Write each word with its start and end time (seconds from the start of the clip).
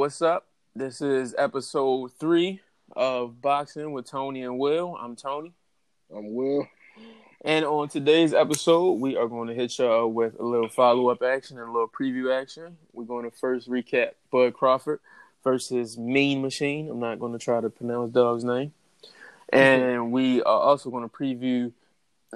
what's 0.00 0.22
up? 0.22 0.46
This 0.74 1.02
is 1.02 1.34
episode 1.36 2.12
three 2.18 2.62
of 2.96 3.42
Boxing 3.42 3.92
with 3.92 4.06
Tony 4.06 4.44
and 4.44 4.58
Will. 4.58 4.96
I'm 4.98 5.14
Tony. 5.14 5.52
I'm 6.10 6.34
Will. 6.34 6.66
And 7.44 7.66
on 7.66 7.90
today's 7.90 8.32
episode, 8.32 8.92
we 8.92 9.18
are 9.18 9.28
going 9.28 9.48
to 9.48 9.54
hit 9.54 9.78
y'all 9.78 10.08
with 10.08 10.40
a 10.40 10.42
little 10.42 10.70
follow 10.70 11.10
up 11.10 11.20
action 11.22 11.58
and 11.58 11.68
a 11.68 11.70
little 11.70 11.86
preview 11.86 12.34
action. 12.34 12.78
We're 12.94 13.04
going 13.04 13.30
to 13.30 13.36
first 13.36 13.68
recap 13.68 14.12
Bud 14.32 14.54
Crawford 14.54 15.00
versus 15.44 15.98
Mean 15.98 16.40
Machine. 16.40 16.88
I'm 16.88 16.98
not 16.98 17.20
going 17.20 17.32
to 17.32 17.38
try 17.38 17.60
to 17.60 17.68
pronounce 17.68 18.10
dog's 18.10 18.42
name. 18.42 18.72
And 19.52 20.12
we 20.12 20.42
are 20.44 20.60
also 20.60 20.88
going 20.88 21.06
to 21.06 21.14
preview 21.14 21.74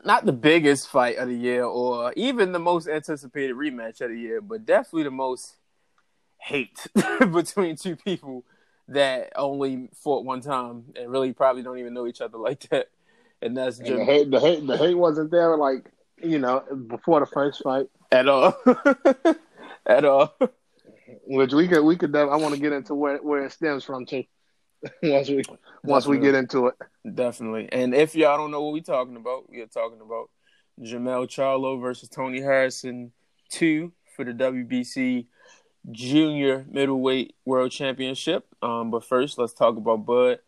not 0.05 0.27
the 0.27 0.33
biggest 0.35 0.91
fight 0.91 1.17
of 1.17 1.29
the 1.29 1.35
year 1.35 1.65
or 1.65 2.13
even 2.15 2.53
the 2.53 2.59
most 2.59 2.87
anticipated 2.87 3.57
rematch 3.57 4.03
of 4.03 4.11
the 4.11 4.21
year, 4.21 4.43
but 4.43 4.67
definitely 4.67 5.05
the 5.05 5.11
most 5.11 5.57
hate 6.45 6.87
between 7.33 7.75
two 7.75 7.97
people 7.97 8.45
that 8.89 9.33
only 9.35 9.89
fought 9.95 10.27
one 10.27 10.43
time 10.43 10.85
and 10.95 11.11
really 11.11 11.33
probably 11.33 11.63
don't 11.63 11.79
even 11.79 11.95
know 11.95 12.07
each 12.07 12.21
other 12.21 12.39
like 12.49 12.69
that. 12.69 12.89
And 13.41 13.57
that's 13.57 13.79
and 13.79 13.99
the 13.99 14.05
hate. 14.05 14.31
The 14.31 14.41
hate. 14.41 14.67
The 14.67 14.77
hate 14.77 14.95
wasn't 14.95 15.31
there, 15.31 15.57
like 15.57 15.91
you 16.23 16.39
know, 16.39 16.63
before 16.87 17.21
the 17.21 17.27
first 17.27 17.63
fight 17.63 17.87
at 18.11 18.29
all. 18.29 18.57
at 19.87 20.05
all. 20.05 20.35
Which 21.27 21.53
we 21.53 21.69
could. 21.69 21.83
We 21.83 21.97
could. 21.97 22.15
I 22.17 22.37
want 22.37 22.55
to 22.55 22.61
get 22.61 22.73
into 22.73 22.95
where 22.95 23.19
where 23.19 23.45
it 23.45 23.53
stems 23.53 23.85
from 23.85 24.07
too. 24.07 24.25
once 25.03 25.29
we 25.29 25.43
once 25.83 26.07
we 26.07 26.19
get 26.19 26.35
into 26.35 26.69
it. 26.69 26.75
Definitely. 27.15 27.69
And 27.71 27.95
if 27.95 28.15
y'all 28.15 28.39
don't 28.39 28.51
know 28.51 28.63
what 28.63 28.73
we're 28.73 28.83
talking 28.83 29.17
about, 29.17 29.51
we 29.51 29.61
are 29.61 29.67
talking 29.67 30.01
about 30.01 30.31
Jermell 30.81 31.27
Charlo 31.27 31.79
versus 31.81 32.09
Tony 32.09 32.41
Harrison 32.41 33.13
two 33.51 33.93
for 34.17 34.25
the 34.25 34.33
WBC 34.33 35.27
Junior 35.91 36.65
Middleweight 36.71 37.35
World 37.45 37.71
Championship. 37.71 38.47
Um, 38.63 38.91
but 38.91 39.05
first, 39.05 39.39
let's 39.39 39.53
talk 39.53 39.77
about 39.77 40.07
Bud. 40.07 40.39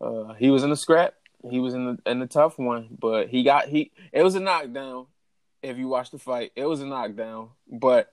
Uh, 0.00 0.34
he 0.34 0.50
was 0.50 0.62
in 0.62 0.70
the 0.70 0.76
scrap. 0.76 1.14
He 1.48 1.60
was 1.60 1.74
in 1.74 1.86
the 1.86 2.10
in 2.10 2.18
the 2.18 2.26
tough 2.26 2.58
one, 2.58 2.88
but 2.98 3.28
he 3.28 3.42
got 3.42 3.68
he. 3.68 3.92
It 4.12 4.22
was 4.22 4.34
a 4.34 4.40
knockdown. 4.40 5.06
If 5.62 5.76
you 5.76 5.88
watch 5.88 6.10
the 6.10 6.18
fight, 6.18 6.52
it 6.56 6.64
was 6.64 6.80
a 6.80 6.86
knockdown. 6.86 7.50
But 7.70 8.10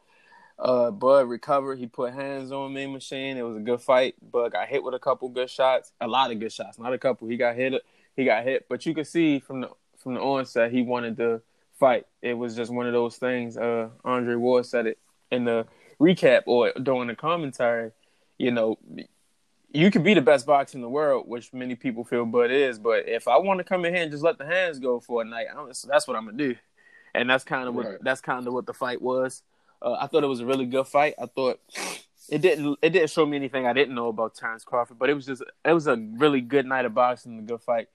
uh, 0.60 0.92
Bud 0.92 1.28
recovered. 1.28 1.80
He 1.80 1.88
put 1.88 2.14
hands 2.14 2.52
on 2.52 2.74
Mean 2.74 2.94
Machine. 2.94 3.38
It 3.38 3.44
was 3.44 3.58
a 3.58 3.62
good 3.62 3.82
fight. 3.82 4.16
Bud 4.32 4.52
got 4.52 4.68
hit 4.68 4.84
with 4.84 4.94
a 4.94 5.00
couple 5.00 5.30
good 5.30 5.50
shots, 5.50 5.92
a 6.00 6.08
lot 6.08 6.32
of 6.32 6.40
good 6.40 6.52
shots, 6.52 6.78
not 6.78 6.94
a 6.94 6.98
couple. 6.98 7.28
He 7.28 7.38
got 7.38 7.56
hit. 7.56 7.74
He 8.16 8.26
got 8.26 8.44
hit, 8.44 8.68
but 8.70 8.86
you 8.86 8.94
could 8.94 9.08
see 9.08 9.40
from 9.40 9.62
the 9.62 9.70
from 9.98 10.14
the 10.14 10.22
onset 10.22 10.72
he 10.72 10.82
wanted 10.84 11.18
to 11.18 11.42
fight. 11.80 12.06
It 12.22 12.36
was 12.36 12.56
just 12.56 12.72
one 12.72 12.86
of 12.88 12.94
those 12.94 13.18
things. 13.18 13.58
Uh, 13.58 13.90
Andre 14.04 14.36
Ward 14.36 14.66
said 14.66 14.86
it 14.86 15.00
in 15.32 15.46
the 15.46 15.66
recap 16.00 16.44
or 16.46 16.72
during 16.82 17.08
the 17.08 17.16
commentary. 17.16 17.92
You 18.38 18.52
know, 18.52 18.78
you 19.74 19.92
could 19.92 20.04
be 20.04 20.14
the 20.14 20.22
best 20.22 20.46
boxer 20.46 20.78
in 20.78 20.82
the 20.82 20.90
world, 20.90 21.28
which 21.28 21.54
many 21.54 21.76
people 21.76 22.04
feel 22.04 22.26
Bud 22.26 22.52
is. 22.52 22.80
But 22.80 23.08
if 23.08 23.28
I 23.28 23.38
want 23.38 23.60
to 23.60 23.64
come 23.64 23.86
in 23.86 23.94
here 23.94 24.04
and 24.04 24.12
just 24.12 24.24
let 24.24 24.38
the 24.38 24.46
hands 24.46 24.80
go 24.80 25.00
for 25.00 25.22
a 25.22 25.26
night, 25.26 25.48
that's 25.88 26.08
what 26.08 26.16
I'm 26.16 26.26
gonna 26.26 26.38
do. 26.38 26.56
And 27.14 27.30
that's 27.30 27.44
kind 27.44 27.68
of 27.68 27.76
what 27.76 27.86
right. 27.86 27.98
that's 28.02 28.22
kind 28.22 28.46
of 28.48 28.54
what 28.54 28.66
the 28.66 28.74
fight 28.74 29.02
was. 29.02 29.44
Uh, 29.82 29.94
I 29.94 30.08
thought 30.08 30.24
it 30.24 30.28
was 30.28 30.40
a 30.40 30.46
really 30.46 30.66
good 30.66 30.88
fight. 30.88 31.16
I 31.22 31.28
thought 31.28 31.60
it 32.30 32.42
didn't 32.42 32.80
it 32.82 32.90
didn't 32.90 33.10
show 33.10 33.26
me 33.26 33.38
anything 33.38 33.68
I 33.68 33.74
didn't 33.74 33.96
know 33.96 34.08
about 34.08 34.36
Terence 34.36 34.64
Crawford, 34.64 34.98
but 34.98 35.10
it 35.10 35.14
was 35.14 35.26
just 35.26 35.44
it 35.64 35.74
was 35.74 35.88
a 35.88 35.96
really 35.96 36.42
good 36.42 36.66
night 36.66 36.86
of 36.86 36.94
boxing, 36.94 37.40
a 37.40 37.42
good 37.42 37.62
fight. 37.62 37.88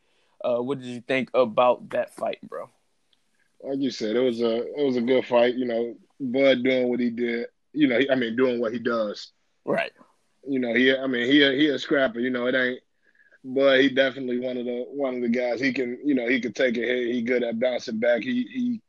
Uh, 0.43 0.59
what 0.59 0.79
did 0.79 0.89
you 0.89 1.01
think 1.01 1.31
about 1.35 1.91
that 1.91 2.15
fight, 2.15 2.39
bro? 2.43 2.71
Like 3.63 3.79
you 3.79 3.91
said, 3.91 4.17
it 4.17 4.21
was 4.21 4.41
a 4.41 4.57
it 4.79 4.85
was 4.85 4.97
a 4.97 5.03
good 5.03 5.27
fight. 5.27 5.55
You 5.55 5.67
know, 5.67 5.97
Bud 6.19 6.63
doing 6.63 6.89
what 6.89 7.01
he 7.01 7.11
did. 7.11 7.47
You 7.73 7.89
know, 7.89 8.01
I 8.11 8.15
mean, 8.15 8.37
doing 8.37 8.61
what 8.61 8.73
he 8.73 8.79
does. 8.79 9.33
Right. 9.65 9.93
You 10.47 10.59
know, 10.59 10.75
he. 10.75 10.97
I 10.97 11.07
mean, 11.07 11.27
he 11.27 11.39
he 11.57 11.69
a 11.69 11.79
scrapper. 11.79 12.21
You 12.21 12.31
know, 12.31 12.47
it 12.47 12.55
ain't. 12.55 12.81
But 13.43 13.81
he 13.81 13.89
definitely 13.89 14.39
one 14.39 14.57
of 14.57 14.65
the 14.65 14.85
one 14.89 15.17
of 15.17 15.23
the 15.23 15.29
guys. 15.29 15.61
He 15.61 15.73
can. 15.73 15.99
You 16.05 16.15
know, 16.15 16.29
he 16.29 16.41
could 16.41 16.57
take 16.57 16.77
a 16.77 16.81
hit. 16.81 17.15
He 17.15 17.23
good 17.23 17.43
at 17.43 17.61
bouncing 17.61 17.99
back. 17.99 18.23
He 18.23 18.43
he 18.45 18.83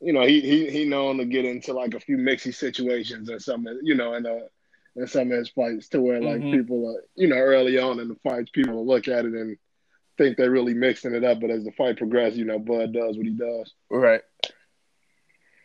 you 0.00 0.12
know, 0.12 0.26
he 0.26 0.40
he 0.40 0.70
he 0.70 0.84
known 0.86 1.18
to 1.18 1.24
get 1.24 1.44
into 1.44 1.72
like 1.72 1.94
a 1.94 2.00
few 2.00 2.16
mixy 2.16 2.54
situations 2.54 3.28
and 3.28 3.40
some, 3.40 3.66
you 3.82 3.94
know, 3.94 4.14
in 4.14 4.26
uh 4.26 4.40
in 4.96 5.06
some 5.06 5.30
of 5.30 5.38
his 5.38 5.50
fights 5.50 5.88
to 5.88 6.00
where 6.00 6.20
like 6.20 6.40
mm-hmm. 6.40 6.58
people 6.58 6.88
are, 6.88 7.02
you 7.14 7.28
know, 7.28 7.36
early 7.36 7.78
on 7.78 8.00
in 8.00 8.08
the 8.08 8.16
fights, 8.22 8.50
people 8.50 8.86
look 8.86 9.08
at 9.08 9.24
it 9.24 9.34
and 9.34 9.56
think 10.18 10.36
they're 10.36 10.50
really 10.50 10.74
mixing 10.74 11.14
it 11.14 11.24
up, 11.24 11.40
but 11.40 11.50
as 11.50 11.64
the 11.64 11.72
fight 11.72 11.96
progresses, 11.96 12.38
you 12.38 12.44
know, 12.44 12.58
Bud 12.58 12.92
does 12.92 13.16
what 13.16 13.26
he 13.26 13.32
does. 13.32 13.72
Right. 13.90 14.22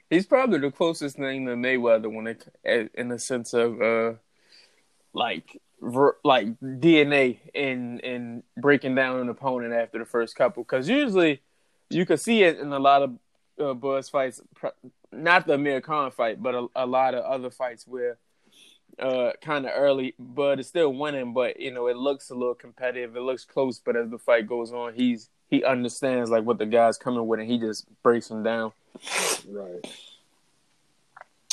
He's 0.10 0.26
probably 0.26 0.60
the 0.60 0.72
closest 0.72 1.18
thing 1.18 1.46
to 1.46 1.54
Mayweather 1.54 2.14
when 2.14 2.28
it, 2.28 2.92
in 2.94 3.10
the 3.10 3.20
sense 3.20 3.54
of 3.54 3.82
uh, 3.82 4.14
like 5.14 5.60
ver, 5.82 6.18
like 6.24 6.60
DNA 6.60 7.40
in 7.54 8.00
in 8.00 8.44
breaking 8.58 8.96
down 8.96 9.20
an 9.20 9.30
opponent 9.30 9.74
after 9.74 10.00
the 10.00 10.06
first 10.06 10.36
couple, 10.36 10.64
because 10.64 10.88
usually 10.88 11.42
you 11.90 12.06
can 12.06 12.18
see 12.18 12.44
it 12.44 12.60
in 12.60 12.72
a 12.72 12.80
lot 12.80 13.02
of 13.02 13.18
uh, 13.60 13.74
Bud's 13.74 14.10
fights, 14.10 14.42
not 15.12 15.48
the 15.48 15.54
Amir 15.54 15.82
Khan 15.82 16.12
fight, 16.12 16.42
but 16.42 16.56
a, 16.56 16.68
a 16.76 16.86
lot 16.86 17.16
of 17.16 17.24
other 17.24 17.50
fights 17.50 17.88
where 17.88 18.18
uh, 19.00 19.32
kind 19.42 19.66
of 19.66 19.72
early, 19.76 20.14
but 20.18 20.60
it's 20.60 20.70
still 20.70 20.94
winning, 20.94 21.34
but 21.34 21.60
you 21.60 21.72
know 21.72 21.88
it 21.88 21.98
looks 21.98 22.30
a 22.30 22.36
little 22.36 22.56
competitive. 22.56 23.16
It 23.16 23.22
looks 23.22 23.46
close, 23.46 23.80
but 23.80 23.96
as 23.96 24.10
the 24.10 24.18
fight 24.18 24.48
goes 24.48 24.72
on, 24.72 24.94
he's 24.94 25.30
he 25.50 25.64
understands 25.64 26.30
like 26.30 26.44
what 26.44 26.58
the 26.58 26.66
guy's 26.66 26.98
coming 26.98 27.26
with, 27.28 27.40
and 27.40 27.50
he 27.50 27.60
just 27.60 27.86
breaks 28.04 28.30
him 28.30 28.44
down. 28.44 28.72
Right. 29.48 29.86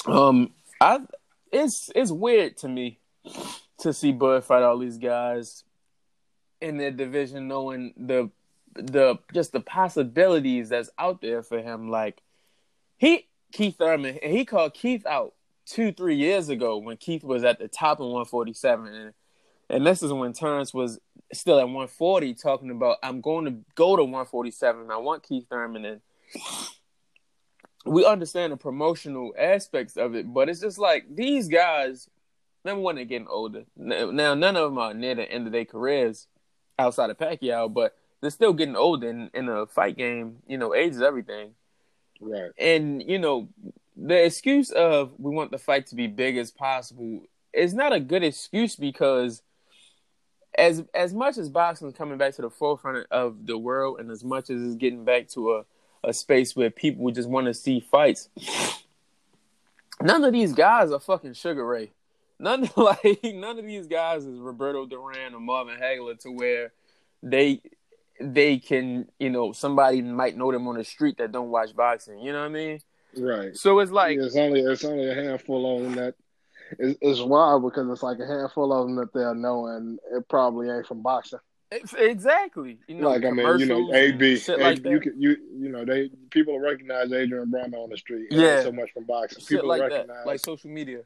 Um, 0.07 0.53
I 0.81 1.01
it's 1.53 1.91
it's 1.95 2.11
weird 2.11 2.57
to 2.59 2.69
me 2.69 2.99
to 3.79 3.93
see 3.93 4.13
Bud 4.13 4.45
fight 4.45 4.63
all 4.63 4.79
these 4.79 4.99
guys 4.99 5.65
in 6.61 6.79
their 6.79 6.91
division, 6.91 7.49
knowing 7.49 7.95
the 7.97 8.31
the 8.75 9.19
just 9.35 9.53
the 9.53 9.61
possibilities 9.61 10.71
that's 10.71 10.91
out 10.99 11.21
there 11.21 11.43
for 11.43 11.61
him. 11.61 11.91
Like 11.91 12.23
he 12.97 13.29
Keith 13.53 13.77
Thurman, 13.77 14.19
and 14.23 14.33
he 14.33 14.45
called 14.45 14.75
Keith 14.75 15.07
out 15.07 15.35
two 15.67 15.93
three 15.93 16.17
years 16.17 16.49
ago 16.49 16.79
when 16.79 16.97
Keith 16.97 17.23
was 17.23 17.45
at 17.45 17.59
the 17.59 17.69
top 17.69 18.01
of 18.01 18.07
147, 18.07 18.87
and, 18.87 19.15
and 19.69 19.87
this 19.87 20.03
is 20.03 20.13
when 20.13 20.33
Terence 20.33 20.73
was 20.73 20.99
still 21.33 21.59
at 21.59 21.65
140, 21.65 22.35
talking 22.35 22.71
about 22.71 22.99
I'm 23.03 23.21
going 23.21 23.45
to 23.47 23.55
go 23.75 23.97
to 23.97 24.03
147. 24.03 24.91
I 24.91 24.97
want 24.99 25.23
Keith 25.23 25.47
Thurman, 25.51 25.85
and 25.85 26.01
we 27.85 28.05
understand 28.05 28.53
the 28.53 28.57
promotional 28.57 29.35
aspects 29.39 29.97
of 29.97 30.15
it, 30.15 30.33
but 30.33 30.49
it's 30.49 30.61
just 30.61 30.79
like 30.79 31.05
these 31.15 31.49
guys. 31.49 32.09
Number 32.65 32.81
one, 32.81 32.95
they're 32.95 33.05
getting 33.05 33.27
older. 33.27 33.65
Now, 33.77 34.35
none 34.35 34.57
of 34.57 34.71
them 34.71 34.79
are 34.79 34.95
near 34.95 35.17
the 35.17 35.29
end 35.29 35.47
of 35.47 35.53
their 35.53 35.65
careers 35.65 36.29
outside 36.79 37.11
of 37.11 37.19
Pacquiao, 37.19 37.73
but 37.73 37.97
they're 38.21 38.31
still 38.31 38.53
getting 38.53 38.77
older 38.77 39.11
in, 39.11 39.31
in 39.35 39.49
a 39.49 39.67
fight 39.67 39.97
game. 39.97 40.37
You 40.47 40.59
know, 40.59 40.73
age 40.73 40.93
is 40.93 41.03
everything. 41.03 41.55
Right. 42.21 42.53
And 42.57 43.03
you 43.03 43.19
know, 43.19 43.49
the 43.97 44.25
excuse 44.25 44.71
of 44.71 45.13
we 45.19 45.35
want 45.35 45.51
the 45.51 45.59
fight 45.59 45.87
to 45.89 45.97
be 45.97 46.07
big 46.07 46.37
as 46.37 46.53
possible 46.53 47.25
is 47.53 47.75
not 47.75 47.93
a 47.93 48.01
good 48.01 48.23
excuse 48.23 48.77
because 48.77 49.43
as 50.57 50.85
as 50.95 51.15
much 51.15 51.39
as 51.39 51.49
boxing 51.49 51.89
is 51.89 51.95
coming 51.95 52.19
back 52.19 52.35
to 52.35 52.43
the 52.43 52.51
forefront 52.51 53.07
of 53.11 53.47
the 53.47 53.57
world 53.57 54.01
and 54.01 54.11
as 54.11 54.23
much 54.23 54.51
as 54.51 54.63
it's 54.63 54.75
getting 54.75 55.05
back 55.05 55.29
to 55.29 55.53
a, 55.53 55.65
a 56.05 56.13
space 56.13 56.55
where 56.55 56.71
people 56.71 57.11
just 57.11 57.29
want 57.29 57.47
to 57.47 57.55
see 57.55 57.81
fights, 57.81 58.29
none 60.01 60.25
of 60.25 60.33
these 60.33 60.53
guys 60.53 60.91
are 60.91 61.01
fucking 61.01 61.35
Sugar 61.35 61.67
Ray. 61.67 61.93
None 62.39 62.69
like 62.77 63.21
none 63.25 63.59
of 63.59 63.67
these 63.67 63.87
guys 63.87 64.25
is 64.25 64.39
Roberto 64.39 64.87
Duran 64.87 65.35
or 65.35 65.41
Marvin 65.41 65.79
Hagler 65.81 66.19
to 66.21 66.31
where 66.31 66.73
they 67.23 67.63
they 68.21 68.59
can, 68.59 69.09
you 69.19 69.31
know, 69.31 69.53
somebody 69.53 70.03
might 70.03 70.37
know 70.37 70.53
them 70.53 70.69
on 70.69 70.77
the 70.77 70.85
street 70.85 71.19
that 71.19 71.33
don't 71.33 71.51
watch 71.51 71.75
boxing. 71.75 72.19
You 72.21 72.33
know 72.33 72.41
what 72.41 72.47
I 72.47 72.51
mean? 72.51 72.81
Right. 73.17 73.57
So 73.57 73.79
it's 73.81 73.91
like 73.91 74.19
it's 74.19 74.37
only 74.37 74.61
it's 74.61 74.85
only 74.85 75.09
a 75.09 75.15
handful 75.15 75.65
on 75.67 75.93
that 75.97 76.15
it's, 76.79 76.99
it's 77.01 77.21
wild 77.21 77.63
because 77.63 77.89
it's 77.91 78.03
like 78.03 78.19
a 78.19 78.27
handful 78.27 78.73
of 78.73 78.87
them 78.87 78.97
that 78.97 79.13
they'll 79.13 79.35
know, 79.35 79.67
and 79.67 79.99
it 80.13 80.29
probably 80.29 80.71
ain't 80.71 80.87
from 80.87 81.03
boxing. 81.03 81.41
Exactly. 81.97 82.79
You 82.87 82.97
know, 82.97 83.09
like 83.09 83.25
I 83.25 83.31
mean, 83.31 83.59
you 83.59 83.67
know, 83.67 83.95
AB, 83.95 84.43
like 84.59 84.85
you 84.85 85.01
can, 85.01 85.21
you 85.21 85.37
you 85.57 85.69
know, 85.71 85.85
they 85.85 86.11
people 86.31 86.59
recognize 86.59 87.13
Adrian 87.13 87.51
Broner 87.51 87.83
on 87.83 87.91
the 87.91 87.97
street. 87.97 88.27
Yeah, 88.31 88.63
so 88.63 88.73
much 88.73 88.93
from 88.93 89.05
boxing. 89.05 89.41
Shit 89.41 89.49
people 89.49 89.69
like 89.69 89.81
recognize 89.81 90.07
that, 90.09 90.27
like 90.27 90.41
social 90.41 90.71
media. 90.71 91.01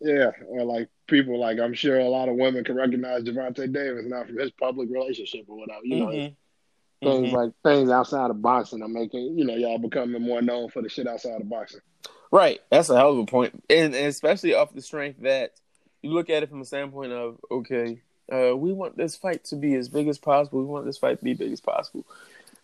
Yeah, 0.00 0.30
or 0.46 0.64
like 0.64 0.88
people 1.08 1.38
like 1.40 1.58
I'm 1.58 1.74
sure 1.74 1.98
a 1.98 2.08
lot 2.08 2.28
of 2.28 2.36
women 2.36 2.62
can 2.62 2.76
recognize 2.76 3.24
Gervonta 3.24 3.72
Davis 3.72 4.04
now 4.06 4.24
from 4.24 4.38
his 4.38 4.52
public 4.52 4.88
relationship 4.90 5.46
or 5.48 5.58
whatever. 5.58 5.84
You 5.84 5.96
know, 5.96 6.06
mm-hmm. 6.06 7.06
things 7.06 7.26
mm-hmm. 7.26 7.36
like 7.36 7.50
things 7.64 7.90
outside 7.90 8.30
of 8.30 8.40
boxing 8.40 8.82
are 8.82 8.88
making 8.88 9.36
you 9.36 9.44
know 9.44 9.56
y'all 9.56 9.78
becoming 9.78 10.22
more 10.22 10.42
known 10.42 10.68
for 10.68 10.82
the 10.82 10.88
shit 10.88 11.08
outside 11.08 11.40
of 11.40 11.48
boxing. 11.48 11.80
Right, 12.30 12.60
that's 12.70 12.90
a 12.90 12.96
hell 12.96 13.12
of 13.12 13.18
a 13.18 13.24
point, 13.24 13.64
and, 13.70 13.94
and 13.94 14.06
especially 14.06 14.54
off 14.54 14.74
the 14.74 14.82
strength 14.82 15.22
that 15.22 15.54
you 16.02 16.10
look 16.10 16.28
at 16.28 16.42
it 16.42 16.50
from 16.50 16.60
the 16.60 16.66
standpoint 16.66 17.12
of 17.12 17.38
okay 17.50 18.02
uh, 18.32 18.54
we 18.54 18.72
want 18.72 18.96
this 18.96 19.16
fight 19.16 19.44
to 19.44 19.56
be 19.56 19.74
as 19.74 19.88
big 19.88 20.08
as 20.08 20.18
possible. 20.18 20.60
We 20.60 20.66
want 20.66 20.84
this 20.84 20.98
fight 20.98 21.18
to 21.18 21.24
be 21.24 21.34
big 21.34 21.52
as 21.52 21.60
possible. 21.60 22.04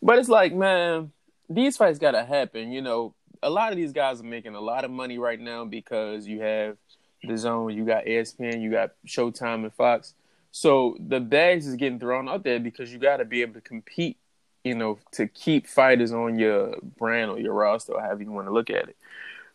But 0.02 0.18
it's 0.18 0.28
like, 0.28 0.54
man, 0.54 1.12
these 1.48 1.76
fights 1.76 1.98
gotta 1.98 2.24
happen. 2.24 2.72
You 2.72 2.82
know, 2.82 3.14
a 3.42 3.50
lot 3.50 3.72
of 3.72 3.76
these 3.76 3.92
guys 3.92 4.20
are 4.20 4.24
making 4.24 4.54
a 4.54 4.60
lot 4.60 4.84
of 4.84 4.90
money 4.90 5.18
right 5.18 5.40
now 5.40 5.64
because 5.64 6.26
you 6.26 6.40
have 6.40 6.76
DAZN, 7.24 7.74
you 7.74 7.84
got 7.84 8.04
ESPN, 8.04 8.60
you 8.60 8.70
got 8.70 8.90
Showtime 9.06 9.64
and 9.64 9.72
Fox. 9.72 10.14
So 10.50 10.96
the 11.00 11.20
bags 11.20 11.66
is 11.66 11.76
getting 11.76 11.98
thrown 11.98 12.28
out 12.28 12.44
there 12.44 12.60
because 12.60 12.92
you 12.92 12.98
got 12.98 13.16
to 13.16 13.24
be 13.24 13.42
able 13.42 13.54
to 13.54 13.60
compete, 13.60 14.18
you 14.62 14.74
know, 14.74 14.98
to 15.12 15.26
keep 15.26 15.66
fighters 15.66 16.12
on 16.12 16.38
your 16.38 16.76
brand 16.98 17.30
or 17.30 17.40
your 17.40 17.54
roster, 17.54 17.94
or 17.94 18.00
however 18.00 18.22
you 18.22 18.30
want 18.30 18.46
to 18.46 18.52
look 18.52 18.70
at 18.70 18.88
it. 18.88 18.96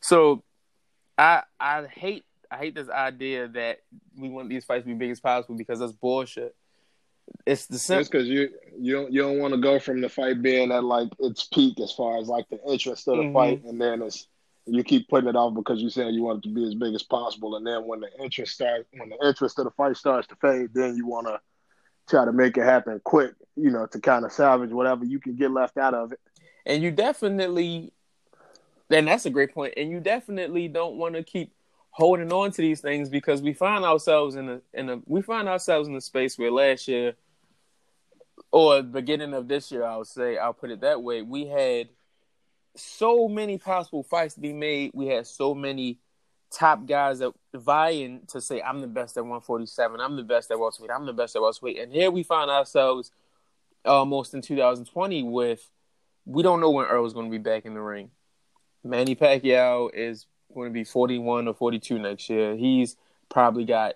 So 0.02 0.44
I 1.18 1.44
I 1.60 1.86
hate 1.86 2.26
I 2.52 2.58
hate 2.58 2.76
this 2.76 2.90
idea 2.90 3.48
that 3.50 3.80
we 4.18 4.30
want 4.30 4.50
these 4.50 4.66
fights 4.66 4.84
to 4.84 4.88
be 4.88 4.94
big 4.94 5.12
as 5.12 5.20
possible 5.20 5.56
because 5.56 5.80
that's 5.80 5.92
bullshit. 5.92 6.56
It's 7.46 7.68
the 7.68 7.78
same. 7.78 8.04
Because 8.04 8.28
you 8.28 8.50
you 8.78 8.94
don't 8.94 9.12
you 9.12 9.22
don't 9.22 9.40
want 9.40 9.54
to 9.54 9.60
go 9.60 9.80
from 9.80 10.02
the 10.02 10.10
fight 10.10 10.42
being 10.42 10.72
at 10.72 10.84
like 10.84 11.10
its 11.20 11.44
peak 11.44 11.80
as 11.80 11.92
far 11.92 12.18
as 12.18 12.28
like 12.28 12.48
the 12.50 12.60
interest 12.68 13.08
of 13.08 13.18
the 13.18 13.24
mm-hmm. 13.24 13.34
fight, 13.34 13.64
and 13.66 13.80
then 13.80 14.02
it's 14.02 14.28
you 14.66 14.84
keep 14.84 15.08
putting 15.10 15.30
it 15.30 15.36
off 15.36 15.56
because 15.56 15.82
you 15.82 15.90
saying 15.90 16.14
you 16.14 16.24
want 16.24 16.40
it 16.40 16.48
to 16.48 16.54
be 16.54 16.66
as 16.66 16.76
big 16.76 16.94
as 16.94 17.04
possible, 17.04 17.56
and 17.56 17.66
then 17.66 17.86
when 17.86 18.00
the 18.00 18.10
interest 18.22 18.54
starts, 18.54 18.88
when 18.98 19.10
the 19.10 19.28
interest 19.28 19.60
of 19.60 19.66
the 19.66 19.72
fight 19.72 19.98
starts 19.98 20.28
to 20.28 20.36
fade, 20.36 20.70
then 20.74 20.96
you 20.96 21.06
want 21.06 21.28
to 21.28 21.40
try 22.10 22.26
to 22.26 22.34
make 22.34 22.58
it 22.58 22.64
happen 22.64 23.00
quick, 23.04 23.34
you 23.56 23.70
know, 23.70 23.86
to 23.86 24.00
kind 24.00 24.26
of 24.26 24.32
salvage 24.32 24.72
whatever 24.72 25.06
you 25.06 25.20
can 25.20 25.36
get 25.36 25.52
left 25.52 25.78
out 25.78 25.94
of 25.94 26.12
it. 26.12 26.20
And 26.66 26.84
you 26.84 26.92
definitely, 26.92 27.94
and 28.90 29.08
that's 29.08 29.26
a 29.26 29.30
great 29.30 29.54
point. 29.54 29.74
And 29.78 29.90
you 29.90 30.00
definitely 30.00 30.68
don't 30.68 30.98
want 30.98 31.16
to 31.16 31.24
keep 31.24 31.54
holding 31.92 32.32
on 32.32 32.52
to 32.52 32.62
these 32.62 32.82
things 32.82 33.10
because 33.10 33.42
we 33.42 33.54
find 33.54 33.84
ourselves 33.84 34.36
in 34.36 34.50
a 34.50 34.62
in 34.74 34.90
a 34.90 35.02
we 35.06 35.22
find 35.22 35.48
ourselves 35.48 35.88
in 35.88 35.96
a 35.96 36.02
space 36.02 36.38
where 36.38 36.52
last 36.52 36.88
year 36.88 37.16
or 38.52 38.82
beginning 38.82 39.34
of 39.34 39.48
this 39.48 39.72
year, 39.72 39.84
I 39.84 39.98
would 39.98 40.08
say, 40.08 40.38
I'll 40.38 40.54
put 40.54 40.72
it 40.72 40.82
that 40.82 41.04
way, 41.04 41.22
we 41.22 41.48
had 41.48 41.90
so 42.76 43.28
many 43.28 43.58
possible 43.58 44.04
fights 44.04 44.36
to 44.36 44.40
be 44.40 44.54
made. 44.54 44.92
We 44.94 45.08
had 45.08 45.28
so 45.28 45.54
many 45.54 46.00
top 46.52 46.88
guys 46.88 47.20
that 47.20 47.32
vying 47.54 48.22
to 48.28 48.42
say, 48.42 48.62
I'm 48.62 48.82
the 48.82 48.88
best 48.88 49.18
at 49.18 49.24
147, 49.24 50.00
I'm 50.00 50.16
the 50.16 50.24
best 50.24 50.50
at 50.52 50.60
welterweight, 50.60 50.92
I'm 50.92 51.06
the 51.06 51.14
best 51.14 51.36
at 51.36 51.42
welterweight. 51.42 51.80
And 51.80 51.94
here 51.94 52.10
we 52.10 52.24
find 52.24 52.50
ourselves 52.50 53.12
uh, 53.86 54.00
almost 54.00 54.34
in 54.34 54.42
2020 54.42 55.24
with 55.24 55.70
we 56.26 56.44
don't 56.44 56.62
know 56.62 56.72
when 56.72 56.86
Errol's 56.86 57.14
going 57.14 57.28
to 57.28 57.32
be 57.32 57.38
back 57.38 57.66
in 57.66 57.74
the 57.74 57.82
ring. 57.82 58.12
Manny 58.84 59.16
Pacquiao 59.16 59.90
is 59.94 60.26
going 60.54 60.70
to 60.70 60.74
be 60.74 60.84
41 60.84 61.48
or 61.48 61.54
42 61.54 62.00
next 62.00 62.30
year. 62.30 62.56
He's 62.56 62.96
probably 63.30 63.66
got 63.66 63.96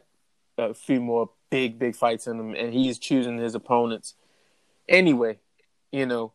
a 0.58 0.74
few 0.74 1.02
more 1.02 1.30
big, 1.50 1.80
big 1.80 1.96
fights 1.96 2.28
in 2.28 2.40
him, 2.40 2.56
and 2.56 2.74
he's 2.74 3.00
choosing 3.00 3.38
his 3.38 3.56
opponents. 3.56 4.16
Anyway, 4.88 5.40
you 5.92 6.06
know, 6.06 6.34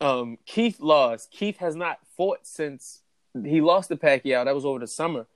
um, 0.00 0.38
Keith 0.46 0.80
lost. 0.80 1.30
Keith 1.30 1.58
has 1.58 1.76
not 1.76 1.98
fought 2.16 2.46
since 2.46 3.02
he 3.44 3.60
lost 3.60 3.88
to 3.88 3.96
Pacquiao. 3.96 4.44
That 4.44 4.54
was 4.54 4.64
over 4.64 4.78
the 4.78 4.86
summer, 4.86 5.26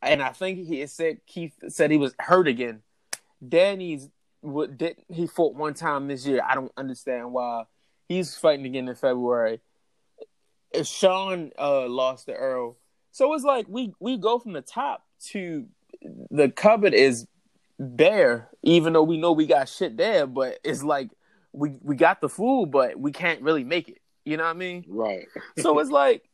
and 0.00 0.22
I 0.22 0.30
think 0.30 0.66
he 0.66 0.86
said 0.86 1.20
Keith 1.26 1.54
said 1.68 1.90
he 1.90 1.96
was 1.96 2.14
hurt 2.18 2.48
again. 2.48 2.82
Danny's 3.46 4.08
what 4.40 4.78
did 4.78 4.96
he 5.08 5.26
fought 5.26 5.54
one 5.54 5.74
time 5.74 6.08
this 6.08 6.26
year? 6.26 6.40
I 6.46 6.54
don't 6.54 6.72
understand 6.76 7.32
why 7.32 7.64
he's 8.08 8.36
fighting 8.36 8.66
again 8.66 8.88
in 8.88 8.94
February. 8.94 9.60
Shawn 10.84 11.52
uh, 11.58 11.88
lost 11.88 12.26
to 12.26 12.32
Errol, 12.32 12.76
so 13.12 13.32
it's 13.34 13.44
like 13.44 13.66
we 13.68 13.94
we 14.00 14.16
go 14.18 14.38
from 14.38 14.52
the 14.52 14.62
top 14.62 15.04
to 15.26 15.66
the 16.30 16.50
cupboard 16.50 16.94
is 16.94 17.26
bare, 17.78 18.48
even 18.62 18.92
though 18.92 19.02
we 19.02 19.18
know 19.18 19.32
we 19.32 19.46
got 19.46 19.68
shit 19.68 19.96
there. 19.96 20.26
But 20.26 20.58
it's 20.64 20.82
like 20.82 21.10
we 21.52 21.78
we 21.82 21.96
got 21.96 22.20
the 22.20 22.28
food, 22.28 22.70
but 22.70 22.98
we 22.98 23.12
can't 23.12 23.42
really 23.42 23.64
make 23.64 23.88
it. 23.88 23.98
You 24.24 24.36
know 24.36 24.44
what 24.44 24.50
I 24.50 24.58
mean? 24.58 24.84
Right. 24.88 25.26
so 25.58 25.78
it's 25.78 25.90
like 25.90 26.28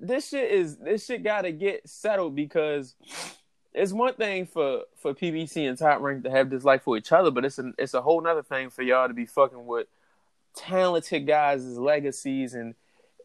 this 0.00 0.28
shit 0.28 0.50
is 0.50 0.76
this 0.76 1.04
shit 1.04 1.22
got 1.22 1.42
to 1.42 1.52
get 1.52 1.88
settled 1.88 2.34
because 2.34 2.94
it's 3.74 3.92
one 3.92 4.14
thing 4.14 4.46
for 4.46 4.82
for 4.96 5.14
PBC 5.14 5.68
and 5.68 5.76
Top 5.76 6.00
Rank 6.00 6.24
to 6.24 6.30
have 6.30 6.50
this 6.50 6.64
life 6.64 6.82
for 6.82 6.96
each 6.96 7.12
other, 7.12 7.30
but 7.30 7.44
it's 7.44 7.58
a 7.58 7.72
it's 7.78 7.94
a 7.94 8.02
whole 8.02 8.26
other 8.26 8.42
thing 8.42 8.70
for 8.70 8.82
y'all 8.82 9.08
to 9.08 9.14
be 9.14 9.26
fucking 9.26 9.66
with 9.66 9.86
talented 10.54 11.26
guys' 11.26 11.78
legacies 11.78 12.54
and 12.54 12.74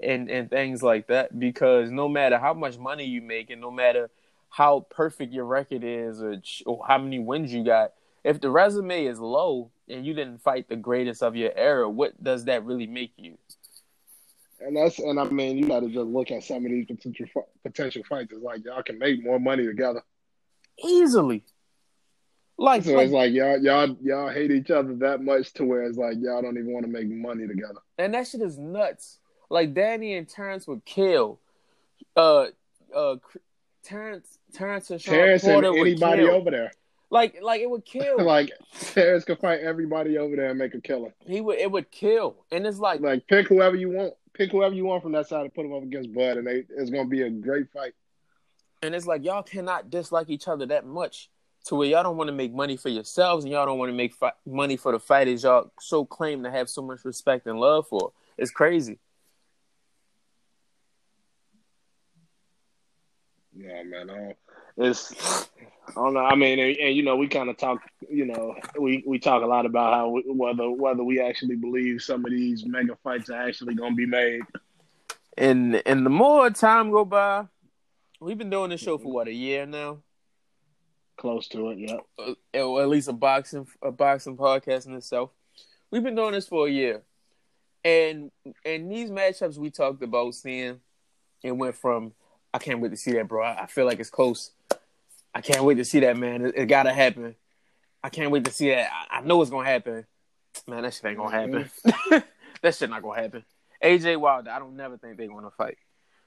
and 0.04 0.30
and 0.30 0.50
things 0.50 0.84
like 0.84 1.08
that. 1.08 1.38
Because 1.38 1.92
no 1.92 2.08
matter 2.08 2.38
how 2.38 2.54
much 2.54 2.78
money 2.78 3.06
you 3.06 3.22
make, 3.22 3.50
and 3.50 3.62
no 3.62 3.72
matter 3.72 4.10
how 4.50 4.86
perfect 4.90 5.34
your 5.34 5.46
record 5.46 5.84
is, 5.84 6.22
or, 6.22 6.42
or 6.66 6.86
how 6.88 6.98
many 6.98 7.20
wins 7.20 7.54
you 7.54 7.64
got, 7.64 7.94
if 8.24 8.40
the 8.40 8.50
resume 8.50 9.06
is 9.06 9.20
low, 9.20 9.72
and 9.90 10.06
you 10.06 10.14
didn't 10.14 10.42
fight 10.42 10.70
the 10.70 10.76
greatest 10.76 11.24
of 11.24 11.36
your 11.36 11.52
era, 11.56 11.90
what 11.90 12.22
does 12.24 12.46
that 12.46 12.64
really 12.66 12.88
make 12.88 13.14
you? 13.18 13.38
And 14.60 14.78
that's 14.78 15.00
and 15.00 15.20
I 15.20 15.26
mean 15.26 15.58
you 15.58 15.68
got 15.68 15.82
to 15.82 15.88
just 15.88 16.06
look 16.06 16.32
at 16.32 16.44
some 16.44 16.66
of 16.66 16.72
these 16.72 16.86
potential 16.86 17.48
potential 17.64 18.04
fights. 18.08 18.32
It's 18.32 18.44
like 18.44 18.64
y'all 18.64 18.84
can 18.84 18.98
make 18.98 19.24
more 19.24 19.40
money 19.40 19.66
together 19.66 20.02
easily. 20.84 21.44
Like 22.58 22.84
so, 22.84 22.94
like, 22.94 23.06
it's 23.06 23.14
like 23.14 23.34
y'all 23.34 23.58
y'all 23.58 23.98
y'all 24.02 24.30
hate 24.30 24.52
each 24.52 24.72
other 24.72 24.96
that 24.98 25.22
much 25.22 25.54
to 25.54 25.66
where 25.66 25.84
it's 25.84 25.98
like 25.98 26.18
y'all 26.20 26.42
don't 26.42 26.58
even 26.58 26.72
want 26.72 26.86
to 26.86 26.92
make 26.92 27.10
money 27.10 27.48
together. 27.48 27.80
And 27.98 28.14
that 28.14 28.28
shit 28.28 28.42
is 28.42 28.58
nuts. 28.58 29.20
Like 29.54 29.76
Danny 29.76 30.16
and 30.16 30.28
Terence 30.28 30.68
would 30.68 30.84
kill. 30.84 31.40
Uh, 32.16 32.48
uh, 32.94 33.18
Terence, 33.84 34.40
Terrence 34.52 34.90
and 34.90 35.00
Shawn 35.00 35.14
Terence 35.14 35.44
Porter 35.44 35.68
and 35.68 35.78
anybody 35.78 36.24
over 36.24 36.50
there. 36.50 36.72
Like, 37.12 37.38
like 37.40 37.62
it 37.62 37.70
would 37.70 37.86
kill. 37.86 38.26
like 38.26 38.52
Terrence 38.94 39.26
could 39.26 39.38
fight 39.38 39.60
everybody 39.60 40.18
over 40.18 40.36
there 40.36 40.50
and 40.50 40.58
make 40.58 40.74
a 40.74 40.82
killer. 40.82 41.14
He 41.28 41.40
would. 41.40 41.60
It 41.60 41.70
would 41.70 41.92
kill, 41.92 42.36
and 42.52 42.66
it's 42.66 42.80
like 42.80 43.00
like 43.02 43.28
pick 43.28 43.48
whoever 43.48 43.76
you 43.76 43.92
want. 43.92 44.16
Pick 44.34 44.52
whoever 44.52 44.74
you 44.74 44.86
want 44.86 45.04
from 45.04 45.12
that 45.12 45.28
side 45.28 45.42
and 45.42 45.54
put 45.54 45.62
them 45.62 45.74
up 45.74 45.84
against 45.84 46.12
Bud, 46.12 46.38
and 46.38 46.48
they, 46.48 46.64
it's 46.76 46.90
gonna 46.90 47.08
be 47.08 47.22
a 47.22 47.30
great 47.30 47.70
fight. 47.72 47.94
And 48.82 48.96
it's 48.96 49.06
like 49.06 49.24
y'all 49.24 49.44
cannot 49.44 49.92
dislike 49.92 50.32
each 50.32 50.48
other 50.48 50.66
that 50.66 50.84
much 50.84 51.30
to 51.66 51.76
where 51.76 51.88
y'all 51.88 52.02
don't 52.02 52.18
want 52.18 52.30
to 52.30 52.34
make 52.36 52.52
money 52.52 52.76
for 52.76 52.90
yourselves 52.90 53.46
and 53.46 53.54
y'all 53.54 53.68
don't 53.68 53.78
want 53.78 53.92
to 53.92 53.96
make 53.96 54.16
fi- 54.16 54.34
money 54.48 54.78
for 54.78 54.92
the 54.92 55.00
fighters 55.00 55.44
y'all 55.44 55.72
so 55.80 56.04
claim 56.04 56.44
to 56.44 56.50
have 56.50 56.68
so 56.68 56.82
much 56.82 57.06
respect 57.06 57.46
and 57.46 57.60
love 57.60 57.88
for. 57.88 58.12
It's 58.36 58.50
crazy. 58.50 58.98
Yeah, 63.56 63.84
man. 63.84 64.10
I 64.10 64.36
it's 64.78 65.14
I 65.88 65.94
don't 65.96 66.14
know. 66.14 66.22
I 66.22 66.36
mean, 66.36 66.60
and, 66.60 66.78
and 66.78 66.96
you 66.96 67.04
know, 67.04 67.16
we 67.16 67.28
kind 67.28 67.50
of 67.50 67.58
talk. 67.58 67.82
You 68.10 68.26
know, 68.26 68.56
we, 68.80 69.04
we 69.06 69.20
talk 69.20 69.44
a 69.44 69.46
lot 69.46 69.66
about 69.66 69.94
how 69.94 70.10
we, 70.10 70.24
whether 70.26 70.70
whether 70.72 71.04
we 71.04 71.22
actually 71.22 71.56
believe 71.56 72.02
some 72.02 72.26
of 72.26 72.32
these 72.32 72.66
mega 72.66 72.98
fights 73.04 73.30
are 73.30 73.48
actually 73.48 73.76
going 73.76 73.92
to 73.92 73.96
be 73.96 74.06
made. 74.06 74.42
And 75.38 75.82
and 75.86 76.06
the 76.06 76.10
more 76.10 76.50
time 76.50 76.92
go 76.92 77.06
by, 77.06 77.46
we've 78.20 78.38
been 78.38 78.50
doing 78.50 78.70
this 78.70 78.82
show 78.82 78.98
for 78.98 79.12
what 79.12 79.28
a 79.28 79.34
year 79.34 79.66
now. 79.66 80.00
Close 81.18 81.48
to 81.50 81.70
it, 81.70 81.78
yeah. 81.78 81.98
Uh, 82.18 82.64
or 82.64 82.82
at 82.82 82.90
least 82.90 83.08
a 83.08 83.14
boxing 83.14 83.68
a 83.82 83.92
boxing 83.92 84.38
podcast 84.38 84.88
in 84.88 84.96
itself. 84.96 85.30
We've 85.92 86.04
been 86.04 86.16
doing 86.16 86.32
this 86.32 86.48
for 86.48 86.68
a 86.68 86.72
year, 86.72 87.04
and 87.86 88.32
and 88.66 88.92
these 88.92 89.12
matchups 89.12 89.58
we 89.58 89.70
talked 89.70 90.02
about 90.02 90.34
seeing, 90.34 90.80
it 91.44 91.52
went 91.52 91.76
from 91.76 92.14
I 92.54 92.60
can't 92.60 92.80
wait 92.80 92.92
to 92.92 92.98
see 92.98 93.14
that, 93.14 93.28
bro. 93.28 93.44
I, 93.44 93.64
I 93.64 93.66
feel 93.66 93.86
like 93.86 94.00
it's 94.00 94.10
close 94.10 94.52
I 95.34 95.42
can't 95.42 95.64
wait 95.64 95.76
to 95.76 95.86
see 95.86 96.02
that, 96.02 96.18
man. 96.18 96.46
It, 96.46 96.54
it 96.56 96.66
gotta 96.68 96.94
happen. 96.94 97.36
I 98.04 98.10
can't 98.10 98.32
wait 98.32 98.46
to 98.46 98.52
see 98.52 98.70
that. 98.70 98.90
I, 98.92 99.18
I, 99.18 99.22
know 99.22 99.42
it's 99.42 99.50
gonna 99.52 99.68
happen. 99.68 100.06
Man, 100.68 100.84
that 100.84 100.94
shit 100.94 101.06
ain't 101.06 101.18
gonna 101.18 101.32
happen. 101.32 101.70
Mm-hmm. 101.86 102.18
that 102.62 102.76
shit 102.76 102.90
not 102.90 103.02
gonna 103.02 103.22
happen. 103.22 103.44
AJ 103.84 104.18
Wilder, 104.18 104.52
I 104.52 104.60
don't 104.60 104.76
never 104.76 104.98
think 104.98 105.18
they're 105.18 105.28
gonna 105.28 105.52
fight. 105.52 105.78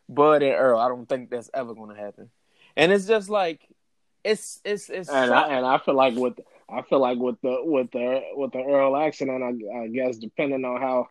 Bud 0.09 0.43
and 0.43 0.53
Errol, 0.53 0.81
I 0.81 0.89
don't 0.89 1.09
think 1.09 1.31
that's 1.31 1.51
ever 1.55 1.75
gonna 1.75 1.97
happen. 1.97 2.31
And 2.77 2.93
it's 2.93 3.07
just 3.07 3.29
like 3.29 3.61
it's 4.25 4.61
it's 4.65 4.91
it's 4.91 5.09
and 5.09 5.33
I, 5.33 5.57
and 5.57 5.65
I 5.65 5.79
feel 5.79 5.95
like 5.95 6.17
with 6.17 6.39
I 6.69 6.83
feel 6.83 6.99
like 6.99 7.19
with 7.19 7.41
the 7.43 7.59
with 7.63 7.93
the 7.93 8.23
with 8.35 8.53
the 8.53 8.59
Errol 8.59 8.97
accident, 8.97 9.43
I, 9.43 9.83
I 9.83 9.87
guess 9.89 10.17
depending 10.17 10.65
on 10.65 10.81
how 10.81 11.09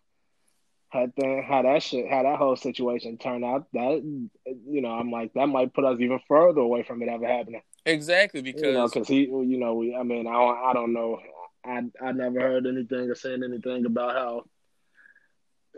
how 0.96 1.08
that 1.18 1.44
how 1.48 1.62
that 1.62 1.84
shit 1.84 2.10
how 2.10 2.24
that 2.24 2.38
whole 2.38 2.56
situation 2.56 3.18
turned 3.18 3.44
out, 3.44 3.68
that 3.74 4.02
you 4.04 4.82
know, 4.82 4.92
I'm 4.92 5.12
like 5.12 5.34
that 5.34 5.48
might 5.48 5.74
put 5.74 5.86
us 5.86 6.00
even 6.00 6.20
further 6.28 6.62
away 6.62 6.84
from 6.84 7.02
it 7.02 7.10
ever 7.10 7.28
happening. 7.28 7.62
Exactly 7.86 8.42
because 8.42 8.62
you 8.62 8.74
know, 8.74 8.88
because 8.88 9.08
he, 9.08 9.26
you 9.26 9.58
know, 9.58 9.74
we, 9.76 9.96
I 9.96 10.04
mean, 10.04 10.28
I 10.28 10.34
don't, 10.34 10.58
I 10.58 10.74
don't 10.74 10.94
know, 10.94 11.20
I 11.66 11.82
I 12.02 12.12
never 12.14 12.40
heard 12.40 12.66
anything 12.66 13.10
or 13.10 13.16
saying 13.16 13.44
anything 13.44 13.86
about 13.86 14.16
how 14.16 14.46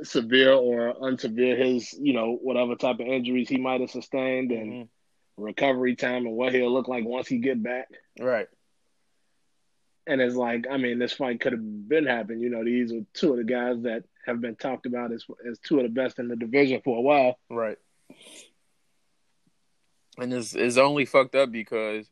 severe 0.03 0.53
or 0.53 0.95
unsevere 1.01 1.55
his, 1.55 1.93
you 1.93 2.13
know, 2.13 2.37
whatever 2.41 2.75
type 2.75 2.99
of 2.99 3.07
injuries 3.07 3.49
he 3.49 3.57
might 3.57 3.81
have 3.81 3.91
sustained 3.91 4.51
and 4.51 4.71
mm-hmm. 4.71 5.43
recovery 5.43 5.95
time 5.95 6.25
and 6.25 6.35
what 6.35 6.53
he'll 6.53 6.73
look 6.73 6.87
like 6.87 7.03
once 7.05 7.27
he 7.27 7.39
get 7.39 7.61
back. 7.61 7.87
Right. 8.19 8.47
And 10.05 10.21
it's 10.21 10.35
like, 10.35 10.65
I 10.71 10.77
mean, 10.77 10.99
this 10.99 11.13
fight 11.13 11.41
could 11.41 11.51
have 11.53 11.89
been 11.89 12.05
happening. 12.05 12.41
You 12.41 12.49
know, 12.49 12.63
these 12.63 12.93
are 12.93 13.01
two 13.13 13.31
of 13.31 13.37
the 13.37 13.43
guys 13.43 13.81
that 13.81 14.03
have 14.27 14.41
been 14.41 14.55
talked 14.55 14.85
about 14.85 15.11
as 15.11 15.25
as 15.49 15.57
two 15.59 15.77
of 15.77 15.83
the 15.83 15.89
best 15.89 16.19
in 16.19 16.27
the 16.27 16.35
division 16.35 16.81
for 16.83 16.97
a 16.97 17.01
while. 17.01 17.39
Right 17.49 17.77
and 20.17 20.33
it's 20.33 20.77
only 20.77 21.05
fucked 21.05 21.35
up 21.35 21.51
because 21.51 22.09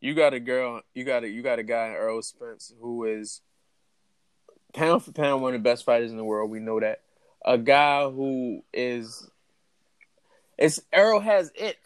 you 0.00 0.14
got 0.14 0.34
a 0.34 0.40
girl, 0.40 0.82
you 0.94 1.04
got 1.04 1.24
a 1.24 1.28
you 1.28 1.42
got 1.42 1.58
a 1.58 1.62
guy 1.62 1.88
Errol 1.88 2.22
Spence 2.22 2.72
who 2.80 3.04
is 3.04 3.40
pound 4.74 5.04
for 5.04 5.12
pound 5.12 5.42
one 5.42 5.54
of 5.54 5.62
the 5.62 5.68
best 5.68 5.84
fighters 5.84 6.10
in 6.10 6.16
the 6.16 6.24
world. 6.24 6.50
We 6.50 6.60
know 6.60 6.80
that 6.80 7.02
a 7.44 7.56
guy 7.56 8.08
who 8.10 8.62
is 8.72 9.28
it's 10.58 10.80
Errol 10.92 11.20
has 11.20 11.52
it, 11.54 11.78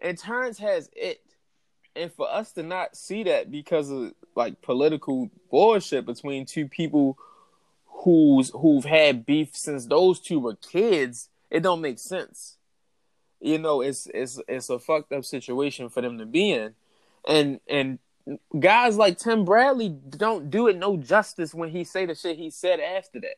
and 0.00 0.18
Terence 0.18 0.58
has 0.58 0.90
it, 0.94 1.20
and 1.94 2.12
for 2.12 2.28
us 2.28 2.52
to 2.52 2.62
not 2.62 2.96
see 2.96 3.22
that 3.24 3.50
because 3.50 3.90
of 3.90 4.12
like 4.34 4.60
political 4.62 5.30
bullshit 5.50 6.06
between 6.06 6.44
two 6.44 6.68
people 6.68 7.16
who's 8.04 8.50
who've 8.50 8.84
had 8.84 9.26
beef 9.26 9.50
since 9.52 9.86
those 9.86 10.20
two 10.20 10.38
were 10.38 10.56
kids, 10.56 11.28
it 11.50 11.62
don't 11.62 11.80
make 11.80 11.98
sense. 11.98 12.56
You 13.40 13.58
know, 13.58 13.80
it's 13.80 14.06
it's 14.14 14.40
it's 14.48 14.70
a 14.70 14.78
fucked 14.78 15.12
up 15.12 15.24
situation 15.24 15.88
for 15.88 16.00
them 16.00 16.18
to 16.18 16.26
be 16.26 16.52
in. 16.52 16.74
And 17.26 17.60
and 17.68 17.98
guys 18.58 18.96
like 18.96 19.18
Tim 19.18 19.44
Bradley 19.44 19.88
don't 19.88 20.50
do 20.50 20.68
it 20.68 20.76
no 20.76 20.96
justice 20.96 21.54
when 21.54 21.70
he 21.70 21.84
say 21.84 22.06
the 22.06 22.14
shit 22.14 22.38
he 22.38 22.50
said 22.50 22.80
after 22.80 23.20
that. 23.20 23.36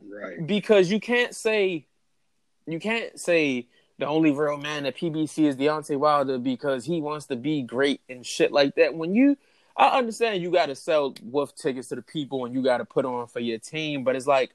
Right. 0.00 0.46
Because 0.46 0.90
you 0.90 1.00
can't 1.00 1.34
say 1.34 1.86
you 2.66 2.78
can't 2.78 3.18
say 3.18 3.66
the 3.98 4.06
only 4.06 4.32
real 4.32 4.56
man 4.56 4.86
at 4.86 4.96
PBC 4.96 5.46
is 5.46 5.56
Deontay 5.56 5.96
Wilder 5.96 6.38
because 6.38 6.84
he 6.84 7.00
wants 7.00 7.26
to 7.26 7.36
be 7.36 7.62
great 7.62 8.00
and 8.08 8.26
shit 8.26 8.52
like 8.52 8.74
that. 8.76 8.94
When 8.94 9.14
you, 9.14 9.36
I 9.76 9.98
understand 9.98 10.42
you 10.42 10.50
got 10.50 10.66
to 10.66 10.74
sell 10.74 11.14
wolf 11.22 11.54
tickets 11.54 11.88
to 11.88 11.96
the 11.96 12.02
people 12.02 12.44
and 12.44 12.54
you 12.54 12.62
got 12.62 12.78
to 12.78 12.84
put 12.84 13.04
on 13.04 13.26
for 13.26 13.40
your 13.40 13.58
team, 13.58 14.04
but 14.04 14.16
it's 14.16 14.26
like, 14.26 14.54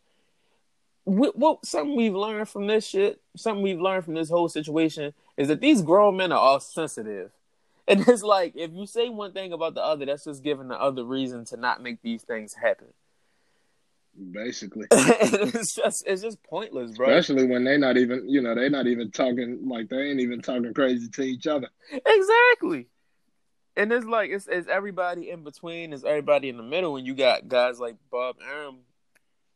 what, 1.03 1.38
what 1.38 1.65
something 1.65 1.95
we've 1.95 2.13
learned 2.13 2.50
from 2.50 2.67
this 2.67 2.86
shit, 2.86 3.21
something 3.36 3.63
we've 3.63 3.79
learned 3.79 4.05
from 4.05 4.13
this 4.13 4.29
whole 4.29 4.50
situation 4.50 5.13
is 5.38 5.47
that 5.47 5.62
these 5.62 5.81
grown 5.81 6.17
men 6.17 6.31
are 6.31 6.39
all 6.39 6.59
sensitive. 6.59 7.31
And 7.89 8.05
it's 8.05 8.21
like 8.21 8.51
if 8.57 8.74
you 8.74 8.86
say 8.86 9.07
one 9.07 9.31
thing 9.31 9.53
about 9.53 9.74
the 9.74 9.81
other, 9.81 10.05
that's 10.05 10.25
just 10.25 10.43
giving 10.43 10.67
the 10.67 10.75
other 10.75 11.05
reason 11.05 11.45
to 11.45 11.55
not 11.55 11.81
make 11.81 12.01
these 12.01 12.21
things 12.21 12.53
happen. 12.53 12.88
Basically, 14.29 14.88
it's 14.91 15.74
just 15.74 16.03
it's 16.05 16.21
just 16.21 16.43
pointless, 16.43 16.97
bro. 16.97 17.07
Especially 17.07 17.47
when 17.47 17.63
they're 17.63 17.77
not 17.77 17.95
even, 17.95 18.27
you 18.27 18.41
know, 18.41 18.55
they're 18.55 18.69
not 18.69 18.88
even 18.88 19.09
talking 19.09 19.69
like 19.69 19.88
they 19.88 20.01
ain't 20.01 20.19
even 20.19 20.41
talking 20.41 20.74
crazy 20.74 21.07
to 21.07 21.21
each 21.21 21.47
other. 21.47 21.69
Exactly. 21.93 22.88
And 23.77 23.93
it's 23.93 24.07
like 24.07 24.31
it's, 24.31 24.48
it's 24.48 24.67
everybody 24.67 25.29
in 25.29 25.43
between, 25.43 25.93
it's 25.93 26.03
everybody 26.03 26.50
in 26.50 26.57
the 26.57 26.63
middle, 26.63 26.98
and 26.98 27.05
you 27.05 27.13
got 27.13 27.48
guys 27.48 27.79
like 27.79 27.96
Bob 28.12 28.38
Arum, 28.43 28.79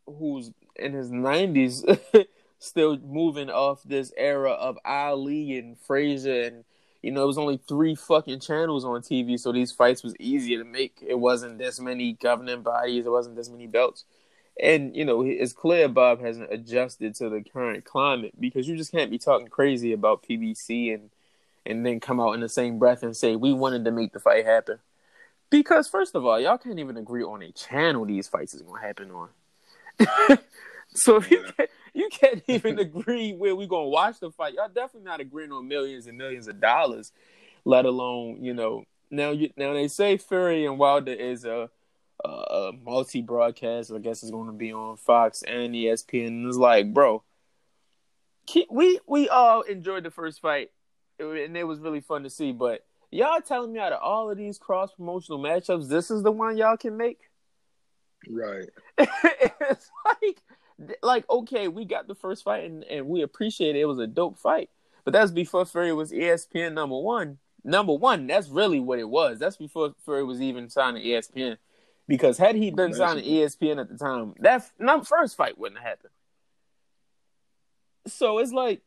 who's 0.06 0.52
in 0.76 0.94
his 0.94 1.10
nineties, 1.10 1.84
still 2.60 3.00
moving 3.00 3.50
off 3.50 3.82
this 3.84 4.14
era 4.16 4.52
of 4.52 4.78
Ali 4.86 5.58
and 5.58 5.76
Frazier, 5.80 6.44
and 6.44 6.64
you 7.02 7.12
know 7.12 7.24
it 7.24 7.28
was 7.28 7.40
only 7.40 7.60
three 7.68 7.96
fucking 7.96 8.42
channels 8.42 8.86
on 8.86 9.02
TV, 9.02 9.40
so 9.40 9.52
these 9.52 9.72
fights 9.72 10.04
was 10.04 10.16
easier 10.20 10.60
to 10.60 10.70
make. 10.70 11.00
It 11.02 11.18
wasn't 11.18 11.58
this 11.58 11.80
many 11.80 12.14
governing 12.14 12.62
bodies, 12.62 13.08
it 13.08 13.12
wasn't 13.12 13.36
this 13.36 13.50
many 13.50 13.66
belts 13.66 14.06
and 14.60 14.96
you 14.96 15.06
know 15.06 15.22
it's 15.24 15.54
clear 15.54 15.88
Bob 15.88 16.22
hasn't 16.22 16.52
adjusted 16.52 17.16
to 17.16 17.30
the 17.30 17.42
current 17.42 17.86
climate 17.86 18.34
because 18.40 18.68
you 18.68 18.76
just 18.76 18.92
can't 18.92 19.10
be 19.10 19.18
talking 19.18 19.48
crazy 19.48 19.94
about 19.94 20.24
PBC 20.24 20.94
and 20.94 21.10
and 21.66 21.86
then 21.86 22.00
come 22.00 22.20
out 22.20 22.34
in 22.34 22.40
the 22.40 22.50
same 22.50 22.80
breath 22.80 23.04
and 23.04 23.16
say 23.16 23.36
we 23.36 23.54
wanted 23.54 23.86
to 23.86 23.92
make 23.92 24.14
the 24.14 24.20
fight 24.20 24.46
happen. 24.46 24.80
Because 25.50 25.88
first 25.88 26.16
of 26.16 26.26
all, 26.26 26.40
y'all 26.40 26.58
can't 26.58 26.80
even 26.80 26.98
agree 26.98 27.24
on 27.24 27.42
a 27.42 27.52
channel 27.52 28.06
these 28.06 28.28
fights 28.28 28.54
is 28.54 28.62
gonna 28.62 28.82
happen 28.82 29.12
on. 29.12 29.30
so 30.94 31.18
if 31.18 31.30
you 31.30 31.44
can't, 31.58 31.70
you 31.94 32.10
can't 32.10 32.44
even 32.48 32.80
agree 32.80 33.34
where 33.34 33.56
we 33.56 33.68
gonna 33.68 33.88
watch 33.88 34.20
the 34.20 34.32
fight, 34.32 34.54
y'all 34.54 34.68
definitely 34.68 35.06
not 35.06 35.20
agreeing 35.20 35.52
on 35.52 35.68
millions 35.68 36.08
and 36.08 36.18
millions 36.18 36.48
of 36.48 36.60
dollars, 36.62 37.12
let 37.66 37.86
alone 37.86 38.38
you 38.42 38.54
know 38.54 38.86
now 39.10 39.32
you 39.32 39.52
now 39.58 39.74
they 39.74 39.88
say 39.88 40.18
Fury 40.18 40.66
and 40.66 40.80
Wilder 40.80 41.12
is 41.12 41.46
a 41.46 41.70
uh, 42.24 42.72
multi 42.84 43.22
broadcast. 43.22 43.92
I 43.92 44.00
guess 44.00 44.24
it's 44.24 44.32
going 44.32 44.48
to 44.48 44.54
be 44.54 44.74
on 44.74 44.98
Fox 44.98 45.44
and 45.44 45.74
ESPN. 45.74 46.28
And 46.28 46.48
it's 46.48 46.58
like, 46.58 46.94
bro, 46.94 47.24
we 48.70 49.00
we 49.08 49.30
all 49.30 49.62
enjoyed 49.62 50.04
the 50.04 50.12
first 50.12 50.42
fight, 50.42 50.72
and 51.22 51.56
it 51.56 51.64
was 51.64 51.80
really 51.80 52.02
fun 52.02 52.24
to 52.24 52.30
see. 52.30 52.52
But 52.52 52.86
y'all 53.12 53.42
telling 53.42 53.74
me 53.74 53.80
out 53.80 53.94
of 53.94 54.02
all 54.02 54.30
of 54.30 54.38
these 54.38 54.58
cross 54.58 54.92
promotional 54.94 55.40
matchups, 55.40 55.88
this 55.88 56.12
is 56.12 56.24
the 56.24 56.32
one 56.32 56.58
y'all 56.58 56.78
can 56.78 56.98
make? 56.98 57.20
Right. 58.30 58.70
it's 58.98 59.90
like, 60.06 60.42
like 61.02 61.30
okay, 61.30 61.68
we 61.68 61.86
got 61.86 62.08
the 62.08 62.16
first 62.16 62.44
fight, 62.44 62.66
and, 62.66 62.84
and 62.84 63.08
we 63.08 63.22
appreciate 63.22 63.76
it. 63.76 63.80
It 63.80 63.86
was 63.86 64.00
a 64.00 64.08
dope 64.08 64.38
fight, 64.38 64.70
but 65.04 65.14
that's 65.14 65.32
before 65.32 65.66
Fury 65.66 65.94
was 65.94 66.12
ESPN 66.12 66.74
number 66.74 67.00
one. 67.00 67.40
Number 67.64 67.94
one, 67.94 68.26
that's 68.26 68.50
really 68.50 68.80
what 68.80 69.00
it 69.00 69.08
was. 69.08 69.38
That's 69.40 69.58
before 69.58 69.94
Fury 70.04 70.24
was 70.24 70.42
even 70.42 70.70
signed 70.70 70.98
to 70.98 71.04
ESPN. 71.04 71.58
Because 72.08 72.38
had 72.38 72.56
he 72.56 72.72
been 72.72 72.94
signed 72.94 73.20
to 73.20 73.26
ESPN 73.26 73.80
at 73.80 73.88
the 73.88 73.98
time, 73.98 74.34
that 74.40 74.70
first 75.06 75.38
fight 75.38 75.58
wouldn't 75.58 75.80
have 75.80 75.88
happened. 75.88 76.14
So 78.08 78.40
it's 78.40 78.52
like 78.52 78.82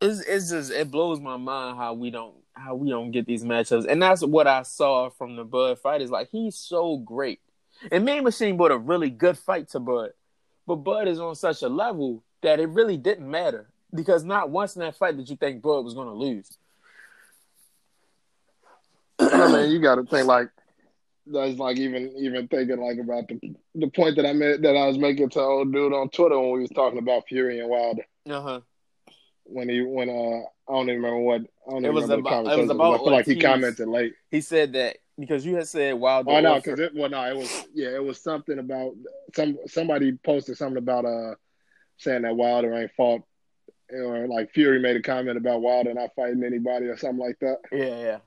it's 0.00 0.20
it's 0.20 0.50
just 0.50 0.72
it 0.72 0.90
blows 0.90 1.20
my 1.20 1.36
mind 1.36 1.76
how 1.76 1.94
we 1.94 2.10
don't 2.10 2.34
how 2.52 2.74
we 2.74 2.90
don't 2.90 3.10
get 3.10 3.26
these 3.26 3.44
matchups. 3.44 3.86
And 3.88 4.02
that's 4.02 4.22
what 4.22 4.46
I 4.46 4.62
saw 4.62 5.10
from 5.10 5.36
the 5.36 5.44
Bud 5.44 5.78
fight 5.78 6.02
is 6.02 6.10
like 6.10 6.28
he's 6.30 6.56
so 6.56 6.98
great. 6.98 7.40
And 7.90 8.04
Mean 8.04 8.24
Machine 8.24 8.56
brought 8.56 8.70
a 8.70 8.78
really 8.78 9.10
good 9.10 9.38
fight 9.38 9.68
to 9.70 9.80
Bud. 9.80 10.10
But 10.66 10.76
Bud 10.76 11.08
is 11.08 11.20
on 11.20 11.34
such 11.34 11.62
a 11.62 11.68
level 11.68 12.24
that 12.42 12.60
it 12.60 12.68
really 12.70 12.96
didn't 12.96 13.30
matter. 13.30 13.68
Because 13.94 14.24
not 14.24 14.50
once 14.50 14.74
in 14.74 14.80
that 14.80 14.96
fight 14.96 15.16
did 15.16 15.28
you 15.28 15.36
think 15.36 15.62
Bud 15.62 15.82
was 15.82 15.94
gonna 15.94 16.14
lose. 16.14 16.58
I 19.18 19.52
mean, 19.52 19.70
you 19.70 19.80
gotta 19.80 20.04
think 20.04 20.26
like 20.26 20.48
that's 21.26 21.58
like 21.58 21.76
even 21.78 22.12
even 22.18 22.46
thinking 22.48 22.78
like 22.78 22.98
about 22.98 23.28
the 23.28 23.54
the 23.74 23.88
point 23.88 24.16
that 24.16 24.26
I 24.26 24.32
made 24.32 24.62
that 24.62 24.76
I 24.76 24.86
was 24.86 24.98
making 24.98 25.30
to 25.30 25.40
old 25.40 25.72
dude 25.72 25.92
on 25.92 26.08
Twitter 26.10 26.38
when 26.38 26.52
we 26.52 26.60
was 26.60 26.70
talking 26.70 26.98
about 26.98 27.26
Fury 27.28 27.60
and 27.60 27.68
Wilder. 27.68 28.02
Uh 28.28 28.40
huh. 28.40 28.60
When 29.48 29.68
he 29.68 29.82
when 29.82 30.08
uh 30.08 30.40
I 30.68 30.72
don't 30.72 30.88
even 30.90 30.96
remember 31.02 31.18
what 31.20 31.40
I 31.66 31.70
don't 31.70 31.84
It 31.84 31.92
was 31.92 32.04
remember 32.04 32.28
about- 32.28 32.44
the 32.46 32.52
it 32.52 32.58
was 32.60 32.70
about 32.70 32.94
I 32.94 32.98
feel 32.98 33.10
like 33.12 33.26
he 33.26 33.36
commented 33.40 33.88
late. 33.88 34.14
He 34.30 34.40
said 34.40 34.72
that 34.74 34.98
because 35.18 35.46
you 35.46 35.56
had 35.56 35.68
said 35.68 35.94
Wilder. 35.94 36.30
Oh 36.32 36.40
no, 36.40 36.56
because 36.56 36.80
it 36.80 36.92
well 36.94 37.08
no, 37.10 37.22
it 37.24 37.36
was 37.36 37.66
yeah, 37.74 37.88
it 37.94 38.02
was 38.04 38.20
something 38.20 38.58
about 38.58 38.92
some 39.34 39.56
somebody 39.66 40.12
posted 40.12 40.56
something 40.56 40.78
about 40.78 41.04
uh 41.04 41.34
saying 41.98 42.22
that 42.22 42.36
Wilder 42.36 42.74
ain't 42.74 42.90
fought 42.96 43.22
or 43.92 44.26
like 44.26 44.50
Fury 44.52 44.80
made 44.80 44.96
a 44.96 45.02
comment 45.02 45.36
about 45.38 45.62
Wilder 45.62 45.94
not 45.94 46.10
fighting 46.16 46.42
anybody 46.44 46.86
or 46.86 46.96
something 46.96 47.24
like 47.24 47.38
that. 47.40 47.58
yeah, 47.72 48.00
yeah. 48.00 48.18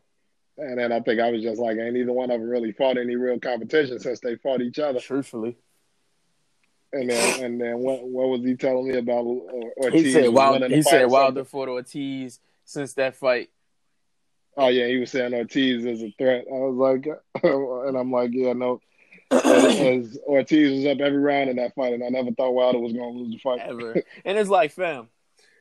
And 0.57 0.77
then 0.77 0.91
I 0.91 0.99
think 1.01 1.21
I 1.21 1.31
was 1.31 1.41
just 1.41 1.59
like, 1.59 1.77
ain't 1.77 1.95
either 1.95 2.11
one 2.11 2.31
of 2.31 2.39
them 2.39 2.49
really 2.49 2.71
fought 2.73 2.97
any 2.97 3.15
real 3.15 3.39
competition 3.39 3.97
since 3.99 4.19
they 4.19 4.35
fought 4.37 4.61
each 4.61 4.77
other. 4.79 4.99
Truthfully, 4.99 5.57
And 6.91 7.09
then 7.09 7.43
and 7.43 7.61
then 7.61 7.79
what 7.79 8.03
what 8.03 8.29
was 8.29 8.41
he 8.41 8.55
telling 8.55 8.87
me 8.87 8.97
about 8.97 9.23
Ortiz? 9.23 10.05
he 10.05 10.11
said 10.11 10.29
Wilder. 10.29 10.67
He 10.67 10.81
said 10.81 11.05
Wilder 11.05 11.45
fought 11.45 11.69
Ortiz 11.69 12.39
since 12.65 12.93
that 12.93 13.15
fight. 13.15 13.49
Oh 14.57 14.67
yeah, 14.67 14.87
he 14.87 14.97
was 14.97 15.11
saying 15.11 15.33
Ortiz 15.33 15.85
is 15.85 16.01
a 16.01 16.13
threat. 16.17 16.45
I 16.49 16.53
was 16.53 16.75
like, 16.75 17.07
and 17.43 17.97
I'm 17.97 18.11
like, 18.11 18.31
yeah, 18.33 18.53
no. 18.53 18.81
As 19.31 20.17
Ortiz 20.25 20.83
was 20.83 20.91
up 20.91 20.99
every 21.01 21.19
round 21.19 21.51
in 21.51 21.57
that 21.57 21.75
fight, 21.75 21.93
and 21.93 22.03
I 22.03 22.09
never 22.09 22.31
thought 22.31 22.51
Wilder 22.51 22.79
was 22.79 22.93
going 22.93 23.13
to 23.13 23.19
lose 23.19 23.31
the 23.33 23.37
fight. 23.37 23.59
ever. 23.59 23.93
and 24.25 24.37
it's 24.39 24.49
like, 24.49 24.71
fam, 24.71 25.09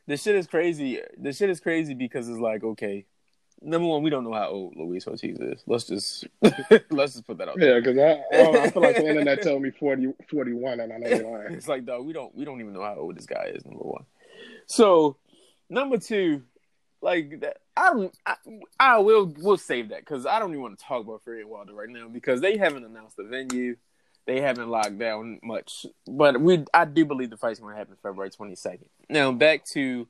this 0.07 0.23
shit 0.23 0.35
is 0.35 0.47
crazy. 0.47 0.99
This 1.15 1.37
shit 1.37 1.51
is 1.51 1.59
crazy 1.59 1.93
because 1.93 2.27
it's 2.27 2.39
like, 2.39 2.63
okay, 2.63 3.05
number 3.61 3.87
one, 3.87 4.03
we 4.03 4.09
don't 4.09 4.23
know 4.23 4.33
how 4.33 4.49
old 4.49 4.75
Luis 4.75 5.07
Ortiz 5.07 5.39
is. 5.39 5.63
Let's 5.67 5.85
just 5.85 6.27
let's 6.89 7.13
just 7.13 7.27
put 7.27 7.37
that 7.37 7.49
out 7.49 7.57
there. 7.57 7.75
Yeah, 7.75 7.79
because 7.79 7.97
I, 7.97 8.37
I, 8.37 8.63
I 8.63 8.69
feel 8.69 8.81
like 8.81 8.95
the 8.95 9.07
internet 9.07 9.41
told 9.41 9.61
me 9.61 9.71
40, 9.71 10.13
41, 10.29 10.79
and 10.79 10.93
I 10.93 10.97
know 10.97 11.07
you're 11.07 11.31
lying. 11.31 11.53
It's 11.53 11.67
like, 11.67 11.85
dog, 11.85 12.05
we 12.05 12.13
don't 12.13 12.33
we 12.35 12.45
don't 12.45 12.59
even 12.59 12.73
know 12.73 12.83
how 12.83 12.95
old 12.95 13.17
this 13.17 13.25
guy 13.25 13.51
is. 13.53 13.65
Number 13.65 13.83
one. 13.83 14.05
So, 14.67 15.17
number 15.69 15.97
two, 15.97 16.43
like 17.01 17.41
that, 17.41 17.57
I 17.75 17.93
don't. 17.93 18.17
I, 18.25 18.35
I 18.79 18.97
will 18.99 19.33
we'll 19.37 19.57
save 19.57 19.89
that 19.89 19.99
because 19.99 20.25
I 20.25 20.39
don't 20.39 20.51
even 20.51 20.61
want 20.61 20.79
to 20.79 20.85
talk 20.85 21.05
about 21.05 21.21
and 21.25 21.49
Wilder 21.49 21.73
right 21.73 21.89
now 21.89 22.07
because 22.07 22.41
they 22.41 22.57
haven't 22.57 22.85
announced 22.85 23.17
the 23.17 23.23
venue. 23.23 23.75
They 24.25 24.41
haven't 24.41 24.69
locked 24.69 24.99
down 24.99 25.39
much, 25.41 25.85
but 26.05 26.39
we 26.39 26.63
I 26.73 26.85
do 26.85 27.05
believe 27.05 27.31
the 27.31 27.37
fight's 27.37 27.59
going 27.59 27.73
to 27.73 27.79
happen 27.79 27.95
February 28.03 28.29
twenty 28.29 28.55
second. 28.55 28.89
Now 29.09 29.31
back 29.31 29.65
to 29.67 30.07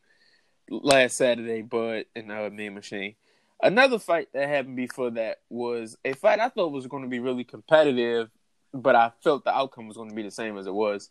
last 0.69 1.17
Saturday, 1.17 1.61
Bud 1.61 2.05
and 2.15 2.31
uh, 2.31 2.49
Mean 2.51 2.73
Machine. 2.73 3.15
Another 3.61 3.99
fight 3.99 4.29
that 4.33 4.47
happened 4.47 4.77
before 4.77 5.09
that 5.11 5.39
was 5.49 5.97
a 6.05 6.13
fight 6.13 6.39
I 6.39 6.49
thought 6.49 6.71
was 6.71 6.87
going 6.87 7.03
to 7.03 7.09
be 7.09 7.19
really 7.19 7.43
competitive, 7.43 8.29
but 8.73 8.95
I 8.95 9.11
felt 9.23 9.43
the 9.43 9.53
outcome 9.55 9.87
was 9.87 9.97
going 9.97 10.09
to 10.09 10.15
be 10.15 10.23
the 10.23 10.31
same 10.31 10.57
as 10.57 10.65
it 10.65 10.73
was, 10.73 11.09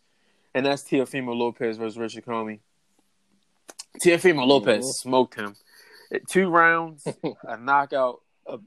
and 0.55 0.65
that's 0.65 0.83
Teofimo 0.83 1.35
Lopez 1.35 1.77
versus 1.77 1.97
Richard 1.97 2.25
Commey. 2.25 2.59
Teofimo 4.03 4.45
Lopez 4.47 4.85
Mhm. 4.85 4.93
smoked 4.93 5.35
him, 5.35 5.55
two 6.27 6.49
rounds, 6.49 7.05
a 7.43 7.57
knockout, 7.59 8.21
a, 8.47 8.57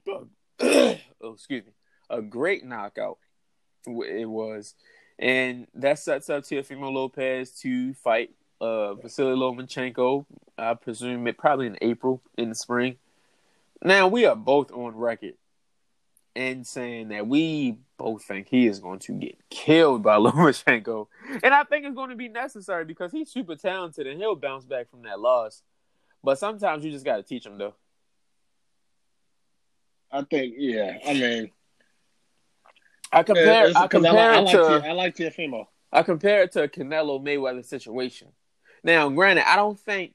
a- 0.61 1.01
oh, 1.21 1.33
excuse 1.33 1.65
me, 1.65 1.73
a 2.11 2.23
great 2.23 2.65
knockout. 2.65 3.19
It 3.87 4.29
was, 4.29 4.75
and 5.19 5.67
that 5.75 5.99
sets 5.99 6.31
up 6.31 6.45
Teofimo 6.45 6.93
Lopez 6.93 7.51
to 7.63 7.95
fight 7.95 8.31
uh, 8.61 8.95
Vasily 8.95 9.35
Lomachenko. 9.35 10.25
I 10.57 10.75
presume 10.75 11.27
it 11.27 11.37
probably 11.37 11.67
in 11.67 11.79
April 11.83 12.23
in 12.39 12.49
the 12.51 12.55
spring. 12.55 12.99
Now 13.83 14.09
we 14.09 14.27
are 14.27 14.37
both 14.37 14.73
on 14.73 14.97
record 14.97 15.35
and 16.35 16.67
saying 16.67 17.09
that 17.09 17.27
we 17.27 17.79
both 17.99 18.25
think 18.25 18.49
he 18.49 18.67
is 18.67 18.79
going 18.79 19.01
to 19.01 19.13
get 19.13 19.37
killed 19.51 20.03
by 20.03 20.17
Lomachenko, 20.19 21.09
and 21.43 21.53
I 21.53 21.65
think 21.65 21.85
it's 21.85 21.95
going 21.95 22.11
to 22.11 22.17
be 22.17 22.29
necessary 22.29 22.85
because 22.85 23.13
he's 23.13 23.31
super 23.31 23.57
talented 23.57 24.07
and 24.07 24.19
he'll 24.19 24.37
bounce 24.37 24.65
back 24.65 24.91
from 24.91 25.03
that 25.03 25.21
loss. 25.21 25.63
But 26.25 26.39
sometimes 26.39 26.85
you 26.85 26.91
just 26.91 27.05
got 27.05 27.17
to 27.17 27.23
teach 27.23 27.45
him 27.45 27.59
though. 27.59 27.75
I 30.11 30.23
think 30.23 30.55
yeah. 30.57 30.99
I 31.07 31.15
mean, 31.15 31.51
I 33.11 33.23
compare. 33.23 33.73
I 33.75 33.87
compare 33.89 34.33
I, 34.33 34.43
it 34.43 34.51
to. 34.51 34.59
I 34.59 34.93
like, 34.93 35.17
T- 35.17 35.27
I 35.27 35.37
like. 35.37 35.69
I 35.93 36.03
compare 36.03 36.43
it 36.43 36.53
to 36.53 36.63
a 36.63 36.69
Canelo 36.69 37.23
Mayweather 37.23 37.65
situation. 37.65 38.29
Now, 38.85 39.09
granted, 39.11 39.49
I 39.49 39.57
don't 39.57 39.79
think 39.79 40.15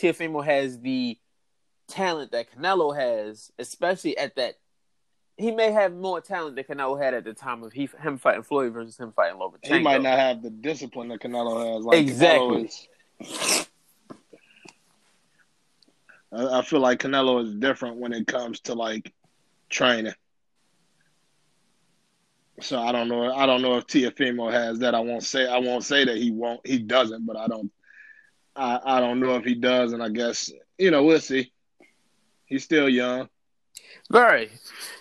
Teofimo 0.00 0.44
has 0.44 0.80
the 0.80 1.18
talent 1.88 2.32
that 2.32 2.46
Canelo 2.54 2.96
has, 2.96 3.52
especially 3.58 4.16
at 4.16 4.36
that. 4.36 4.54
He 5.38 5.50
may 5.50 5.72
have 5.72 5.94
more 5.94 6.20
talent 6.20 6.56
than 6.56 6.64
Canelo 6.64 7.02
had 7.02 7.14
at 7.14 7.24
the 7.24 7.32
time 7.32 7.62
of 7.62 7.72
he, 7.72 7.88
him 8.00 8.18
fighting 8.18 8.42
Floyd 8.42 8.72
versus 8.72 8.98
him 8.98 9.12
fighting 9.12 9.38
Lomachenko. 9.40 9.76
He 9.76 9.80
might 9.80 10.02
not 10.02 10.18
have 10.18 10.42
the 10.42 10.50
discipline 10.50 11.08
that 11.08 11.20
Canelo 11.20 11.74
has. 11.74 11.84
Like 11.84 11.98
Exactly. 11.98 12.64
Canelo 12.64 12.64
is- 13.20 13.68
I, 16.32 16.58
I 16.58 16.62
feel 16.62 16.80
like 16.80 17.00
Canelo 17.00 17.42
is 17.42 17.54
different 17.54 17.96
when 17.96 18.12
it 18.12 18.26
comes 18.26 18.60
to 18.60 18.74
like 18.74 19.12
training. 19.68 20.14
So 22.60 22.80
I 22.80 22.92
don't 22.92 23.08
know. 23.08 23.32
I 23.32 23.46
don't 23.46 23.62
know 23.62 23.76
if 23.76 23.86
Teofimo 23.86 24.52
has 24.52 24.78
that. 24.80 24.94
I 24.94 25.00
won't 25.00 25.24
say. 25.24 25.46
I 25.46 25.58
won't 25.58 25.84
say 25.84 26.04
that 26.04 26.16
he 26.16 26.30
won't. 26.30 26.64
He 26.66 26.78
doesn't. 26.78 27.26
But 27.26 27.36
I 27.36 27.48
don't. 27.48 27.72
I 28.54 28.78
I 28.84 29.00
don't 29.00 29.20
know 29.20 29.36
if 29.36 29.44
he 29.44 29.54
does. 29.54 29.92
And 29.92 30.02
I 30.02 30.10
guess 30.10 30.50
you 30.78 30.90
know 30.90 31.02
we'll 31.02 31.20
see. 31.20 31.52
He's 32.52 32.64
still 32.64 32.86
young. 32.86 33.30
Very, 34.10 34.50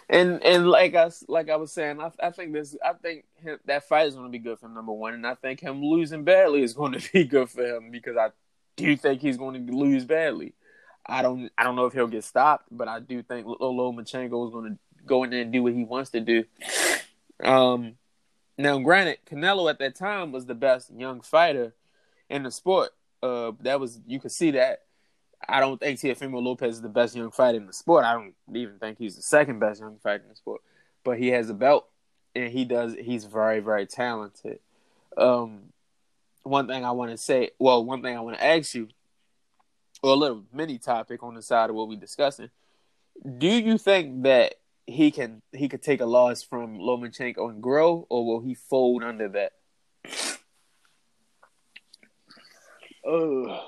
and 0.09 0.41
and 0.41 0.69
like 0.69 0.95
I 0.95 1.11
like 1.27 1.49
I 1.49 1.57
was 1.57 1.73
saying, 1.73 1.99
I, 1.99 2.11
I 2.23 2.31
think 2.31 2.53
this, 2.53 2.77
I 2.81 2.93
think 2.93 3.25
him, 3.35 3.59
that 3.65 3.89
fight 3.89 4.07
is 4.07 4.13
going 4.13 4.27
to 4.27 4.31
be 4.31 4.39
good 4.39 4.57
for 4.57 4.67
him, 4.67 4.73
number 4.73 4.93
one, 4.93 5.13
and 5.15 5.27
I 5.27 5.35
think 5.35 5.59
him 5.59 5.83
losing 5.83 6.23
badly 6.23 6.63
is 6.63 6.73
going 6.73 6.93
to 6.97 7.11
be 7.11 7.25
good 7.25 7.49
for 7.49 7.61
him 7.65 7.91
because 7.91 8.15
I 8.15 8.29
do 8.77 8.95
think 8.95 9.19
he's 9.19 9.35
going 9.35 9.67
to 9.67 9.73
lose 9.73 10.05
badly. 10.05 10.53
I 11.05 11.21
don't 11.21 11.51
I 11.57 11.65
don't 11.65 11.75
know 11.75 11.87
if 11.87 11.93
he'll 11.93 12.07
get 12.07 12.23
stopped, 12.23 12.67
but 12.71 12.87
I 12.87 13.01
do 13.01 13.21
think 13.21 13.45
Lo 13.45 13.57
Lomachenko 13.59 14.47
is 14.47 14.53
going 14.53 14.71
to 14.71 14.79
go 15.05 15.25
in 15.25 15.31
there 15.31 15.41
and 15.41 15.51
do 15.51 15.63
what 15.63 15.73
he 15.73 15.83
wants 15.83 16.11
to 16.11 16.21
do. 16.21 16.45
Um, 17.43 17.95
now, 18.57 18.79
granted, 18.79 19.17
Canelo 19.29 19.69
at 19.69 19.79
that 19.79 19.95
time 19.95 20.31
was 20.31 20.45
the 20.45 20.55
best 20.55 20.89
young 20.95 21.19
fighter 21.19 21.73
in 22.29 22.43
the 22.43 22.51
sport. 22.51 22.91
Uh, 23.21 23.51
that 23.59 23.81
was 23.81 23.99
you 24.07 24.21
could 24.21 24.31
see 24.31 24.51
that. 24.51 24.83
I 25.47 25.59
don't 25.59 25.79
think 25.79 25.99
Teofimo 25.99 26.41
Lopez 26.41 26.75
is 26.75 26.81
the 26.81 26.89
best 26.89 27.15
young 27.15 27.31
fighter 27.31 27.57
in 27.57 27.67
the 27.67 27.73
sport. 27.73 28.05
I 28.05 28.13
don't 28.13 28.33
even 28.53 28.77
think 28.79 28.97
he's 28.97 29.15
the 29.15 29.21
second 29.21 29.59
best 29.59 29.81
young 29.81 29.97
fighter 30.01 30.23
in 30.23 30.29
the 30.29 30.35
sport. 30.35 30.61
But 31.03 31.17
he 31.17 31.29
has 31.29 31.49
a 31.49 31.53
belt, 31.53 31.87
and 32.35 32.51
he 32.51 32.65
does. 32.65 32.95
He's 32.99 33.25
very, 33.25 33.59
very 33.59 33.85
talented. 33.85 34.59
Um, 35.17 35.73
one 36.43 36.67
thing 36.67 36.85
I 36.85 36.91
want 36.91 37.11
to 37.11 37.17
say, 37.17 37.51
well, 37.59 37.83
one 37.83 38.01
thing 38.01 38.15
I 38.15 38.21
want 38.21 38.37
to 38.37 38.45
ask 38.45 38.73
you, 38.75 38.89
or 40.03 40.11
a 40.11 40.15
little 40.15 40.43
mini 40.53 40.77
topic 40.77 41.23
on 41.23 41.35
the 41.35 41.41
side 41.41 41.69
of 41.69 41.75
what 41.75 41.87
we're 41.87 41.99
discussing. 41.99 42.49
Do 43.37 43.47
you 43.47 43.77
think 43.77 44.23
that 44.23 44.55
he 44.87 45.11
can 45.11 45.41
he 45.51 45.69
could 45.69 45.81
take 45.81 46.01
a 46.01 46.05
loss 46.05 46.41
from 46.41 46.77
Lomachenko 46.77 47.49
and 47.49 47.61
grow, 47.61 48.05
or 48.09 48.25
will 48.25 48.41
he 48.41 48.53
fold 48.55 49.03
under 49.03 49.29
that? 49.29 49.53
Uh, 53.07 53.59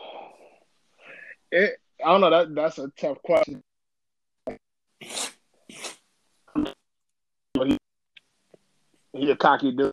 it, 1.53 1.77
I 2.03 2.07
don't 2.09 2.21
know. 2.21 2.29
That 2.29 2.55
that's 2.55 2.79
a 2.79 2.89
tough 2.97 3.21
question. 3.21 3.61
He, 7.53 7.77
he 9.13 9.31
a 9.31 9.35
cocky 9.35 9.71
dude. 9.71 9.91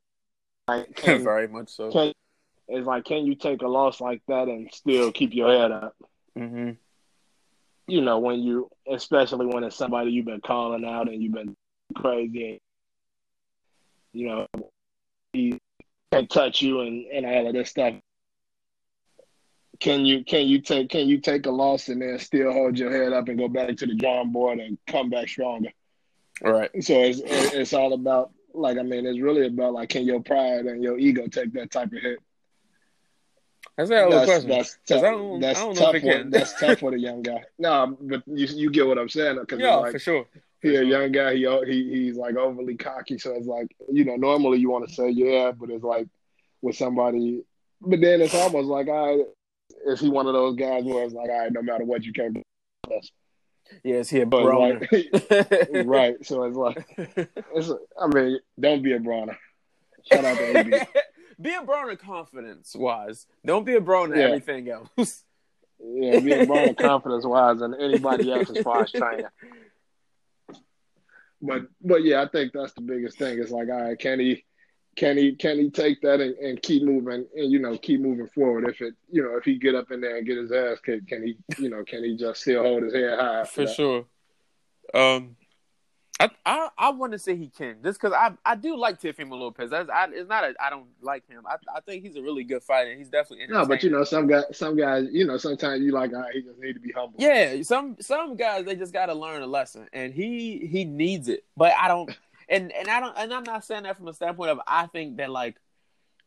Like, 0.67 0.95
can, 0.97 1.23
very 1.23 1.49
much 1.49 1.68
so. 1.68 1.90
can, 1.90 2.12
it's 2.68 2.87
like, 2.87 3.05
can 3.05 3.27
you 3.27 3.35
take 3.35 3.62
a 3.62 3.68
loss 3.68 4.01
like 4.01 4.23
that 4.29 4.49
and 4.49 4.70
still 4.73 5.12
keep 5.12 5.35
your 5.35 5.53
head 5.53 5.70
up? 5.70 5.94
hmm 6.37 6.70
You 7.87 8.01
know, 8.01 8.18
when 8.18 8.40
you, 8.40 8.70
especially 8.90 9.46
when 9.46 9.64
it's 9.64 9.77
somebody 9.77 10.12
you've 10.12 10.27
been 10.27 10.40
calling 10.40 10.85
out 10.85 11.09
and 11.09 11.23
you've 11.23 11.35
been 11.35 11.55
crazy. 11.94 12.51
And, 12.53 12.61
you 14.12 14.29
know, 14.29 14.46
he 15.33 15.59
can 16.12 16.27
touch 16.27 16.62
you 16.62 16.81
and, 16.81 17.07
and 17.07 17.27
all 17.27 17.49
of 17.49 17.53
this 17.53 17.70
stuff. 17.70 17.94
Can 19.81 20.05
you 20.05 20.25
can 20.25 20.47
you 20.47 20.61
take 20.61 20.90
can 20.90 21.09
you 21.09 21.19
take 21.21 21.47
a 21.47 21.51
loss 21.51 21.88
and 21.88 22.03
then 22.03 22.19
still 22.19 22.53
hold 22.53 22.79
your 22.79 22.90
head 22.90 23.12
up 23.12 23.29
and 23.29 23.38
go 23.38 23.49
back 23.49 23.77
to 23.79 23.87
the 23.87 23.95
drawing 23.95 24.31
board 24.31 24.59
and 24.61 24.77
come 24.87 25.09
back 25.11 25.29
stronger? 25.29 25.71
All 26.45 26.53
right. 26.53 26.71
So 26.85 26.95
it's 27.01 27.21
it's 27.25 27.73
all 27.73 27.93
about 27.95 28.31
like 28.53 28.79
I 28.79 28.83
mean 28.83 29.07
it's 29.07 29.21
really 29.21 29.47
about 29.47 29.73
like 29.73 29.88
can 29.88 30.05
your 30.05 30.21
pride 30.23 30.66
and 30.66 30.83
your 30.83 30.99
ego 30.99 31.27
take 31.29 31.53
that 31.55 31.71
type 31.71 31.93
of 31.93 32.01
hit? 32.03 32.19
That's 33.77 33.90
a 33.90 34.07
That's 34.11 34.27
question. 34.27 34.51
that's 34.51 34.79
tough. 34.87 34.99
I 35.05 35.11
don't- 35.11 35.40
that's 35.40 35.61
don't 35.61 35.75
tough. 35.75 35.97
can. 36.03 36.31
that's 36.31 36.59
tough 36.61 36.79
for 36.81 36.90
the 36.90 36.99
young 37.09 37.23
guy. 37.23 37.43
No, 37.59 37.73
um, 37.73 37.97
but 38.01 38.23
you 38.27 38.47
you 38.47 38.71
get 38.71 38.87
what 38.87 38.99
I'm 38.99 39.09
saying 39.09 39.38
Yeah, 39.57 39.77
like 39.77 39.93
for 39.93 39.99
sure. 39.99 40.27
he 40.61 40.77
a 40.77 40.83
young 40.83 41.12
guy. 41.12 41.35
He 41.37 41.47
he 41.66 41.90
he's 42.05 42.16
like 42.16 42.37
overly 42.37 42.77
cocky. 42.77 43.16
So 43.19 43.33
it's 43.35 43.47
like 43.47 43.75
you 43.90 44.05
know 44.05 44.16
normally 44.16 44.59
you 44.59 44.71
want 44.71 44.87
to 44.88 44.95
say 44.95 45.09
yeah, 45.09 45.53
but 45.53 45.71
it's 45.71 45.85
like 45.85 46.07
with 46.61 46.77
somebody. 46.77 47.43
But 47.81 48.03
then 48.03 48.21
it's 48.21 48.35
almost 48.35 48.69
like 48.69 48.88
I 48.90 49.21
is 49.87 50.00
he 50.00 50.09
one 50.11 50.26
of 50.26 50.33
those 50.35 50.56
guys 50.56 50.85
where 50.85 51.04
it's 51.04 51.14
like 51.14 51.28
all 51.30 51.38
right, 51.38 51.52
no 51.52 51.62
matter 51.62 51.85
what 51.85 52.04
you 52.04 52.12
can't. 52.12 52.35
beat 52.35 52.44
us. 52.96 53.11
Yes, 53.85 54.09
he 54.11 54.20
a 54.20 54.26
brawler. 54.26 54.80
like, 54.80 55.11
right. 55.87 56.16
So 56.26 56.42
it's 56.44 56.56
like 56.56 56.85
it's. 57.54 57.70
I 58.00 58.06
mean, 58.09 58.38
don't 58.59 58.83
be 58.83 58.94
a 58.94 58.98
brawler. 59.00 59.37
Shout 60.11 60.24
out 60.24 60.37
to 60.38 60.59
AB. 60.59 60.76
be 61.40 61.54
a 61.54 61.62
brawler 61.62 61.96
confidence 61.96 62.74
wise. 62.74 63.26
Don't 63.46 63.64
be 63.64 63.76
a 63.76 63.80
brawler 63.80 64.16
Yeah. 64.16 64.24
everything 64.24 64.68
else. 64.68 65.24
Yeah, 65.78 66.20
be 66.20 66.33
a 66.33 66.46
brawler 66.46 66.74
confidence 66.74 67.24
wise 67.24 67.61
than 67.61 67.74
anybody 67.74 68.33
else 68.33 68.50
as 68.50 68.62
far 68.62 68.83
as 68.83 68.90
China. 68.92 69.30
But 71.40 71.62
but 71.80 72.02
yeah, 72.04 72.22
I 72.22 72.28
think 72.28 72.52
that's 72.52 72.72
the 72.74 72.83
biggest 72.83 73.18
thing. 73.18 73.38
It's 73.38 73.50
like, 73.50 73.68
all 73.68 73.80
right, 73.83 73.98
can 73.98 74.20
he 74.20 74.44
can 75.01 75.17
he 75.17 75.33
can 75.35 75.59
he 75.59 75.71
take 75.71 76.03
that 76.03 76.21
and, 76.21 76.37
and 76.37 76.61
keep 76.61 76.83
moving 76.83 77.27
and 77.35 77.51
you 77.51 77.59
know 77.59 77.77
keep 77.79 78.03
moving 78.03 78.29
forward? 78.29 78.69
If 78.69 78.83
it 78.83 78.93
you 79.11 79.23
know 79.23 79.35
if 79.39 79.45
he 79.45 79.57
get 79.57 79.75
up 79.75 79.91
in 79.91 80.03
there 80.03 80.19
and 80.19 80.27
get 80.27 80.37
his 80.37 80.53
ass 80.53 80.79
kicked, 80.85 81.09
can 81.09 81.27
he 81.27 81.39
you 81.57 81.71
know 81.71 81.83
can 81.85 82.05
he 82.05 82.19
just 82.19 82.43
still 82.43 82.63
hold 82.63 82.83
his 82.83 82.93
head 82.93 83.19
high? 83.19 83.45
For 83.45 83.65
that? 83.65 83.75
sure. 83.75 84.05
Um, 84.93 85.37
I 86.21 86.29
I, 86.45 86.69
I 86.77 86.91
want 86.91 87.13
to 87.13 87.19
say 87.19 87.35
he 87.35 87.49
can 87.49 87.77
just 87.83 87.99
because 87.99 88.13
I 88.13 88.33
I 88.45 88.57
do 88.57 88.77
like 88.77 89.01
Teofimo 89.01 89.39
Lopez. 89.39 89.71
That's 89.71 89.89
I, 89.89 90.09
it's 90.13 90.29
not 90.29 90.45
a 90.45 90.53
I 90.61 90.69
don't 90.69 90.89
like 91.01 91.27
him. 91.27 91.45
I 91.49 91.57
I 91.75 91.81
think 91.81 92.03
he's 92.03 92.17
a 92.17 92.23
really 92.23 92.45
good 92.45 92.63
fighter. 92.63 92.95
He's 92.95 93.09
definitely 93.09 93.47
No, 93.47 93.65
but 93.65 93.83
you 93.83 93.89
know 93.89 94.05
some 94.05 94.27
guys 94.27 94.45
some 94.53 94.77
guys 94.77 95.07
you 95.11 95.27
know 95.27 95.39
sometimes 95.39 95.83
you 95.83 95.93
like 95.93 96.13
all 96.13 96.21
right, 96.21 96.35
he 96.35 96.43
just 96.43 96.59
need 96.59 96.75
to 96.75 96.81
be 96.81 96.93
humble. 96.93 97.15
Yeah, 97.19 97.63
some 97.63 97.97
some 98.01 98.37
guys 98.37 98.67
they 98.67 98.77
just 98.77 98.93
got 98.93 99.07
to 99.07 99.15
learn 99.15 99.41
a 99.41 99.47
lesson, 99.47 99.89
and 99.95 100.13
he 100.13 100.69
he 100.71 100.85
needs 100.85 101.31
it. 101.31 101.47
But 101.57 101.73
I 101.81 101.89
don't, 101.89 102.15
and 102.51 102.73
and 102.73 102.89
I 102.89 103.01
don't, 103.01 103.17
and 103.17 103.33
I'm 103.33 103.45
not 103.45 103.65
saying 103.65 103.85
that 103.85 103.97
from 103.97 104.09
a 104.09 104.13
standpoint 104.13 104.51
of 104.51 104.61
I 104.67 104.87
think 104.87 105.17
that 105.19 105.31
like 105.31 105.57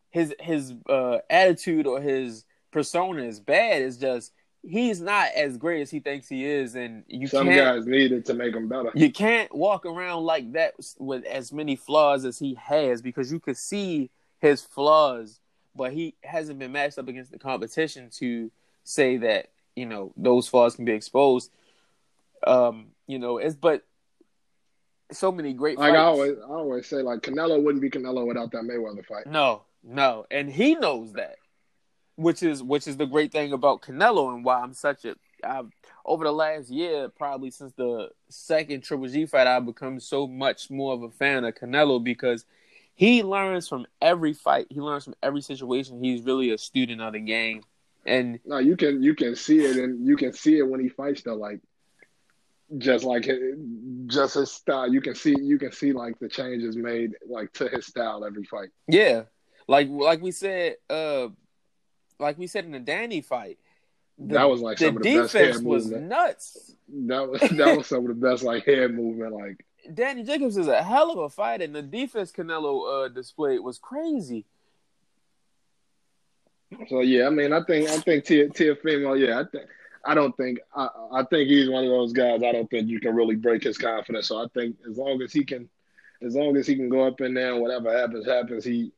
his 0.10 0.34
his 0.40 0.74
uh, 0.90 1.18
attitude 1.30 1.86
or 1.86 2.02
his 2.02 2.46
persona 2.72 3.24
is 3.24 3.40
bad. 3.40 3.82
It's 3.82 3.98
just 3.98 4.32
he's 4.64 5.02
not 5.02 5.30
as 5.36 5.58
great 5.58 5.82
as 5.82 5.92
he 5.92 6.00
thinks 6.00 6.30
he 6.30 6.46
is, 6.46 6.76
and 6.76 7.04
you 7.08 7.28
some 7.28 7.48
can't 7.48 7.78
guys 7.78 7.86
need 7.86 8.12
it 8.12 8.26
to 8.26 8.34
make 8.34 8.54
them 8.54 8.68
better. 8.68 8.92
you 8.96 9.12
can't 9.12 9.54
walk 9.54 9.86
around 9.86 10.24
like 10.24 10.54
that 10.54 10.74
with 10.98 11.26
as 11.26 11.52
many 11.52 11.76
flaws 11.76 12.26
as 12.26 12.40
he 12.40 12.56
has 12.56 13.02
because 13.02 13.32
you 13.32 13.40
could 13.40 13.58
see 13.58 14.10
his 14.40 14.62
flaws, 14.62 15.40
but 15.76 15.92
he 15.92 16.16
hasn't 16.24 16.60
been 16.60 16.72
matched 16.72 16.98
up 16.98 17.08
against 17.08 17.32
the 17.32 17.40
competition 17.40 18.10
to 18.12 18.50
say 18.86 19.18
that 19.18 19.52
you 19.76 19.86
know 19.86 20.14
those 20.16 20.48
flaws 20.48 20.76
can 20.76 20.86
be 20.86 20.94
exposed. 20.94 21.52
Um, 22.48 22.88
you 23.08 23.20
know, 23.20 23.38
it's 23.38 23.56
but 23.56 23.84
so 25.13 25.32
many 25.32 25.54
great 25.54 25.78
Like 25.78 25.93
fights. 25.93 25.99
I 25.99 26.04
always 26.04 26.38
I 26.39 26.47
always 26.49 26.88
say 26.88 26.97
like 26.97 27.21
Canelo 27.21 27.62
wouldn't 27.62 27.82
be 27.82 27.89
Canelo 27.89 28.26
without 28.26 28.52
that 28.52 28.63
Mayweather 28.63 29.06
fight. 29.06 29.28
No, 29.28 29.63
no, 29.84 30.26
and 30.32 30.49
he 30.49 30.76
knows 30.76 31.13
that, 31.13 31.36
which 32.15 32.43
is 32.43 32.63
which 32.63 32.88
is 32.88 32.97
the 32.97 33.06
great 33.06 33.32
thing 33.32 33.54
about 33.54 33.82
Canelo 33.82 34.34
and 34.34 34.43
why 34.45 34.60
I'm 34.62 34.73
such 34.73 35.06
a. 35.06 35.15
I've, 35.43 35.69
over 36.06 36.23
the 36.23 36.32
last 36.32 36.69
year, 36.69 37.10
probably 37.10 37.52
since 37.52 37.73
the 37.73 38.10
second 38.30 38.84
Triple 38.84 39.08
G 39.08 39.26
fight, 39.26 39.47
I've 39.47 39.65
become 39.65 39.99
so 39.99 40.26
much 40.28 40.69
more 40.69 40.93
of 40.93 41.04
a 41.04 41.10
fan 41.10 41.43
of 41.43 41.56
Canelo 41.56 42.02
because 42.02 42.45
he 42.95 43.23
learns 43.23 43.67
from 43.67 43.86
every 44.02 44.34
fight. 44.34 44.67
He 44.69 44.80
learns 44.80 45.04
from 45.04 45.15
every 45.21 45.41
situation. 45.41 46.04
He's 46.04 46.21
really 46.23 46.52
a 46.52 46.58
student 46.58 47.02
of 47.02 47.13
the 47.13 47.19
game, 47.19 47.63
and 48.06 48.39
No, 48.45 48.60
you 48.60 48.78
can 48.78 49.04
you 49.04 49.15
can 49.15 49.36
see 49.36 49.60
it 49.65 49.76
and 49.78 50.08
you 50.08 50.15
can 50.15 50.34
see 50.34 50.58
it 50.58 50.67
when 50.67 50.80
he 50.80 50.89
fights 50.89 51.23
though, 51.23 51.36
like 51.36 51.60
just 52.78 53.04
like 53.04 53.26
his- 53.26 53.56
just 54.08 54.36
his 54.36 54.52
style. 54.52 54.92
You 54.92 55.02
can 55.02 55.16
see 55.16 55.36
you 55.40 55.58
can 55.58 55.72
see 55.72 55.94
like 55.94 56.20
the 56.20 56.28
changes 56.30 56.76
made 56.76 57.16
like 57.28 57.52
to 57.54 57.68
his 57.68 57.86
style 57.86 58.26
every 58.26 58.44
fight. 58.44 58.70
yeah, 58.88 59.24
like 59.68 59.88
like 59.90 60.22
we 60.22 60.32
said, 60.32 60.78
uh, 60.90 61.28
like 62.20 62.38
we 62.38 62.48
said 62.48 62.66
in 62.66 62.72
the 62.72 62.80
Danny 62.80 63.22
fight, 63.22 63.60
the, 64.18 64.36
that 64.36 64.50
was 64.50 64.62
like 64.62 64.78
the 64.78 64.86
some 64.88 64.98
of 64.98 65.04
the 65.04 65.18
best 65.18 65.34
head 65.34 65.46
defense 65.48 65.64
was 65.64 65.86
movement. 65.86 66.08
nuts. 66.10 66.76
That 67.08 67.30
was 67.30 67.42
that 67.42 67.78
was 67.78 67.88
some 67.88 68.00
of 68.00 68.08
the 68.08 68.14
best 68.28 68.44
like 68.44 68.66
head 68.66 68.92
movement. 68.94 69.34
Like 69.34 69.66
Danny 69.94 70.24
Jacobs 70.24 70.58
is 70.58 70.68
a 70.68 70.82
hell 70.84 71.12
of 71.12 71.18
a 71.20 71.30
fighter, 71.30 71.64
and 71.64 71.76
the 71.76 71.82
defense 71.82 72.32
Canelo 72.32 73.06
uh, 73.06 73.08
displayed 73.10 73.60
was 73.60 73.78
crazy. 73.80 74.46
so, 76.90 77.02
yeah. 77.02 77.28
I 77.28 77.30
mean, 77.30 77.54
I 77.54 77.64
think 77.64 77.90
I 77.90 77.98
think 77.98 78.26
Tia 78.26 78.50
Teofimo. 78.50 79.20
Yeah, 79.20 79.40
I 79.42 79.44
think 79.46 79.66
I 80.06 80.13
don't 80.13 80.36
think 80.36 80.60
I, 80.76 80.89
I 81.12 81.24
think 81.24 81.50
he's 81.50 81.70
one 81.70 81.84
of 81.84 81.89
those 81.89 82.13
guys. 82.13 82.44
I 82.44 82.52
don't 82.52 82.70
think 82.70 82.89
you 82.89 83.00
can 83.00 83.16
really 83.16 83.36
break 83.36 83.63
his 83.63 83.78
confidence. 83.78 84.28
So 84.28 84.38
I 84.38 84.48
think 84.54 84.78
as 84.89 84.98
long 84.98 85.22
as 85.22 85.32
he 85.32 85.44
can, 85.44 85.70
as 86.22 86.36
long 86.36 86.58
as 86.58 86.68
he 86.68 86.76
can 86.76 86.89
go 86.89 87.08
up 87.08 87.20
and 87.22 87.36
whatever 87.62 87.98
happens, 87.98 88.26
happens. 88.26 88.66
He, 88.66 88.92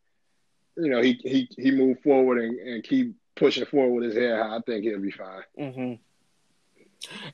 you 0.77 0.89
know, 0.89 1.01
he 1.01 1.19
he 1.23 1.49
he 1.57 1.71
move 1.71 1.99
forward 2.01 2.39
and, 2.39 2.59
and 2.59 2.83
keep 2.83 3.15
pushing 3.35 3.65
forward 3.65 4.01
with 4.01 4.15
his 4.15 4.15
head. 4.15 4.39
I 4.39 4.59
think 4.65 4.83
he'll 4.83 4.99
be 4.99 5.11
fine. 5.11 5.43
Mm-hmm. 5.59 5.93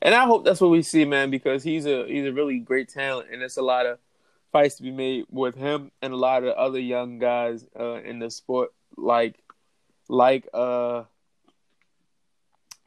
And 0.01 0.15
I 0.15 0.25
hope 0.25 0.43
that's 0.43 0.59
what 0.59 0.71
we 0.71 0.81
see, 0.81 1.05
man, 1.05 1.31
because 1.31 1.63
he's 1.63 1.85
a 1.85 2.05
he's 2.07 2.25
a 2.25 2.33
really 2.33 2.59
great 2.59 2.89
talent, 2.89 3.29
and 3.31 3.41
it's 3.41 3.57
a 3.57 3.61
lot 3.61 3.85
of 3.85 3.99
fights 4.51 4.75
to 4.75 4.83
be 4.83 4.91
made 4.91 5.25
with 5.29 5.55
him 5.55 5.91
and 6.01 6.11
a 6.11 6.17
lot 6.17 6.43
of 6.43 6.53
other 6.55 6.79
young 6.79 7.19
guys 7.19 7.65
uh, 7.79 8.01
in 8.01 8.19
the 8.19 8.29
sport, 8.29 8.73
like 8.97 9.35
like 10.09 10.47
uh 10.53 11.03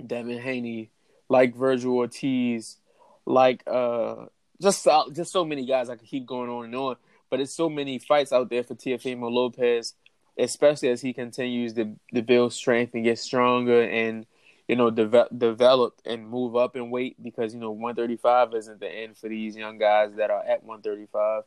Devin 0.04 0.40
Haney, 0.40 0.90
like 1.28 1.54
Vergil 1.54 1.94
Ortiz, 1.94 2.78
like 3.26 3.62
uh 3.66 4.26
just 4.60 4.86
just 5.12 5.32
so 5.32 5.44
many 5.44 5.66
guys. 5.66 5.88
I 5.88 5.96
could 5.96 6.08
keep 6.08 6.26
going 6.26 6.50
on 6.50 6.66
and 6.66 6.74
on, 6.74 6.96
but 7.30 7.40
it's 7.40 7.54
so 7.54 7.68
many 7.68 7.98
fights 7.98 8.32
out 8.32 8.50
there 8.50 8.62
for 8.62 8.74
Teofimo 8.74 9.30
Lopez, 9.30 9.94
especially 10.38 10.88
as 10.88 11.00
he 11.00 11.12
continues 11.12 11.74
to 11.74 11.96
to 12.14 12.22
build 12.22 12.52
strength 12.52 12.94
and 12.94 13.04
get 13.04 13.18
stronger 13.18 13.82
and 13.82 14.26
you 14.68 14.76
know 14.76 14.90
de- 14.90 15.28
develop 15.36 16.00
and 16.04 16.28
move 16.28 16.56
up 16.56 16.76
in 16.76 16.90
weight 16.90 17.22
because 17.22 17.54
you 17.54 17.60
know 17.60 17.70
135 17.70 18.54
isn't 18.54 18.80
the 18.80 18.88
end 18.88 19.16
for 19.16 19.28
these 19.28 19.56
young 19.56 19.78
guys 19.78 20.14
that 20.16 20.30
are 20.30 20.42
at 20.42 20.64
135. 20.64 21.42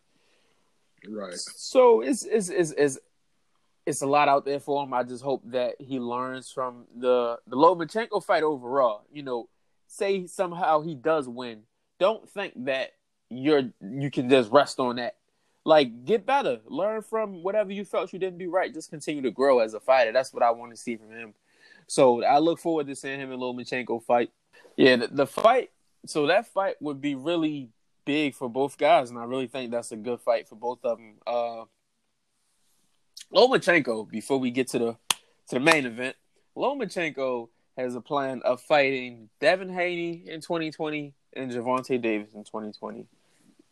Right. 1.09 1.33
So 1.35 2.01
it's 2.01 2.23
it's 2.23 2.49
it's, 2.49 2.71
it's 2.71 2.99
it's 3.87 4.01
a 4.01 4.05
lot 4.05 4.27
out 4.27 4.43
there 4.43 4.59
for 4.59 4.83
him. 4.83 4.93
I 4.93 5.03
just 5.03 5.23
hope 5.23 5.41
that 5.45 5.75
he 5.79 5.97
learns 5.97 6.51
from 6.51 6.85
the 6.93 7.39
the 7.47 7.55
Lomachenko 7.55 8.21
fight 8.21 8.43
overall. 8.43 9.05
You 9.09 9.23
know, 9.23 9.49
say 9.87 10.27
somehow 10.27 10.81
he 10.81 10.93
does 10.93 11.29
win. 11.29 11.61
Don't 11.97 12.29
think 12.29 12.65
that 12.65 12.91
you're 13.29 13.71
you 13.81 14.11
can 14.11 14.29
just 14.29 14.51
rest 14.51 14.79
on 14.81 14.97
that. 14.97 15.15
Like 15.63 16.03
get 16.03 16.25
better, 16.25 16.59
learn 16.65 17.01
from 17.01 17.43
whatever 17.43 17.71
you 17.71 17.85
felt 17.85 18.11
you 18.11 18.19
didn't 18.19 18.39
do 18.39 18.51
right. 18.51 18.73
Just 18.73 18.89
continue 18.89 19.21
to 19.21 19.31
grow 19.31 19.59
as 19.59 19.73
a 19.73 19.79
fighter. 19.79 20.11
That's 20.11 20.33
what 20.33 20.43
I 20.43 20.51
want 20.51 20.71
to 20.71 20.77
see 20.77 20.97
from 20.97 21.11
him. 21.11 21.33
So 21.87 22.25
I 22.25 22.39
look 22.39 22.59
forward 22.59 22.87
to 22.87 22.95
seeing 22.95 23.21
him 23.21 23.31
in 23.31 23.39
Lomachenko 23.39 24.03
fight. 24.03 24.31
Yeah, 24.75 24.97
the, 24.97 25.07
the 25.07 25.27
fight. 25.27 25.71
So 26.05 26.27
that 26.27 26.47
fight 26.47 26.75
would 26.81 26.99
be 26.99 27.15
really 27.15 27.69
big 28.03 28.35
for 28.35 28.49
both 28.49 28.77
guys, 28.77 29.09
and 29.09 29.19
I 29.19 29.23
really 29.23 29.47
think 29.47 29.71
that's 29.71 29.93
a 29.93 29.97
good 29.97 30.19
fight 30.19 30.49
for 30.49 30.55
both 30.55 30.79
of 30.83 30.97
them. 30.97 31.15
Uh, 31.25 31.65
Lomachenko, 33.33 34.09
before 34.09 34.39
we 34.39 34.51
get 34.51 34.69
to 34.69 34.79
the 34.79 34.97
to 35.49 35.55
the 35.55 35.59
main 35.59 35.85
event, 35.85 36.15
Lomachenko 36.55 37.49
has 37.77 37.95
a 37.95 38.01
plan 38.01 38.41
of 38.43 38.61
fighting 38.61 39.29
Devin 39.39 39.69
Haney 39.69 40.23
in 40.25 40.41
2020 40.41 41.13
and 41.33 41.51
Gervonta 41.51 42.01
Davis 42.01 42.33
in 42.33 42.43
2020. 42.43 43.05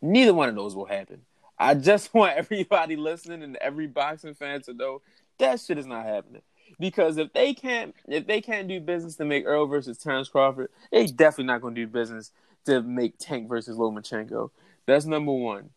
Neither 0.00 0.34
one 0.34 0.48
of 0.48 0.54
those 0.54 0.76
will 0.76 0.86
happen. 0.86 1.22
I 1.58 1.74
just 1.74 2.12
want 2.14 2.36
everybody 2.36 2.96
listening 2.96 3.42
and 3.42 3.56
every 3.56 3.86
boxing 3.86 4.34
fan 4.34 4.62
to 4.62 4.74
know 4.74 5.00
that 5.38 5.60
shit 5.60 5.78
is 5.78 5.86
not 5.86 6.04
happening. 6.04 6.42
Because 6.78 7.16
if 7.16 7.32
they 7.32 7.54
can't 7.54 7.94
if 8.08 8.26
they 8.26 8.40
can't 8.40 8.68
do 8.68 8.80
business 8.80 9.16
to 9.16 9.24
make 9.24 9.44
Errol 9.44 9.66
versus 9.66 9.98
Terence 9.98 10.28
Crawford, 10.28 10.70
they 10.92 11.06
definitely 11.06 11.44
not 11.44 11.62
gonna 11.62 11.74
do 11.74 11.86
business 11.86 12.32
to 12.66 12.82
make 12.82 13.18
Tank 13.18 13.48
versus 13.48 13.78
Lomachenko. 13.78 14.50
That's 14.84 15.06
number 15.06 15.32
one. 15.32 15.70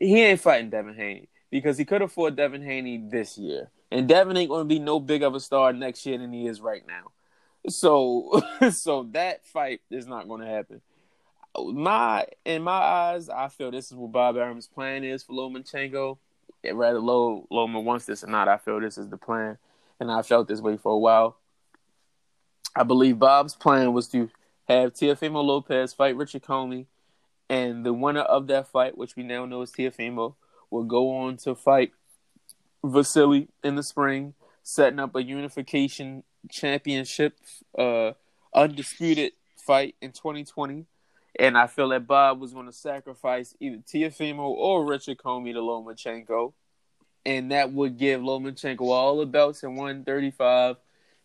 He 0.00 0.20
ain't 0.22 0.40
fighting 0.40 0.70
Devin 0.70 0.94
Haney 0.94 1.28
because 1.50 1.78
he 1.78 1.84
could 1.84 2.02
afford 2.02 2.36
Devin 2.36 2.62
Haney 2.62 2.98
this 2.98 3.36
year. 3.36 3.70
And 3.90 4.08
Devin 4.08 4.36
ain't 4.36 4.50
going 4.50 4.62
to 4.62 4.72
be 4.72 4.78
no 4.78 5.00
big 5.00 5.22
of 5.22 5.34
a 5.34 5.40
star 5.40 5.72
next 5.72 6.06
year 6.06 6.18
than 6.18 6.32
he 6.32 6.46
is 6.46 6.60
right 6.60 6.82
now. 6.86 7.10
So, 7.68 8.42
so 8.70 9.08
that 9.12 9.46
fight 9.46 9.80
is 9.90 10.06
not 10.06 10.28
going 10.28 10.40
to 10.42 10.46
happen. 10.46 10.80
My 11.56 12.26
in 12.44 12.62
my 12.62 12.72
eyes, 12.72 13.28
I 13.28 13.48
feel 13.48 13.72
this 13.72 13.90
is 13.90 13.96
what 13.96 14.12
Bob 14.12 14.36
Arum's 14.36 14.68
plan 14.68 15.02
is 15.02 15.24
for 15.24 15.32
Lomachenko. 15.32 16.16
Rather, 16.72 17.00
low 17.00 17.46
Loma 17.50 17.80
wants 17.80 18.06
this 18.06 18.22
or 18.22 18.28
not, 18.28 18.46
I 18.46 18.58
feel 18.58 18.78
this 18.80 18.98
is 18.98 19.08
the 19.08 19.16
plan, 19.16 19.58
and 19.98 20.12
I 20.12 20.22
felt 20.22 20.46
this 20.46 20.60
way 20.60 20.76
for 20.76 20.92
a 20.92 20.98
while. 20.98 21.38
I 22.76 22.84
believe 22.84 23.18
Bob's 23.18 23.56
plan 23.56 23.92
was 23.92 24.06
to 24.08 24.30
have 24.68 24.92
Teofimo 24.92 25.42
Lopez 25.42 25.92
fight 25.92 26.16
Richard 26.16 26.42
Commey, 26.42 26.86
and 27.48 27.84
the 27.84 27.92
winner 27.92 28.20
of 28.20 28.46
that 28.46 28.68
fight, 28.68 28.96
which 28.96 29.16
we 29.16 29.24
now 29.24 29.44
know 29.44 29.62
is 29.62 29.72
Teofimo, 29.72 30.34
will 30.70 30.84
go 30.84 31.16
on 31.16 31.36
to 31.38 31.54
fight 31.54 31.92
Vasily 32.84 33.48
in 33.62 33.74
the 33.74 33.82
spring, 33.82 34.34
setting 34.62 34.98
up 34.98 35.14
a 35.14 35.22
unification 35.22 36.22
championship, 36.50 37.34
uh, 37.78 38.12
undisputed 38.54 39.32
fight 39.56 39.96
in 40.00 40.12
2020. 40.12 40.86
And 41.38 41.56
I 41.56 41.66
feel 41.66 41.90
that 41.90 42.06
Bob 42.06 42.40
was 42.40 42.52
going 42.52 42.66
to 42.66 42.72
sacrifice 42.72 43.54
either 43.60 43.78
Teofimo 43.78 44.48
or 44.48 44.84
Richard 44.84 45.18
Commey 45.18 45.52
to 45.52 45.60
Lomachenko. 45.60 46.52
And 47.24 47.52
that 47.52 47.72
would 47.72 47.98
give 47.98 48.20
Lomachenko 48.20 48.80
all 48.80 49.18
the 49.18 49.26
belts 49.26 49.62
in 49.62 49.76
135. 49.76 50.76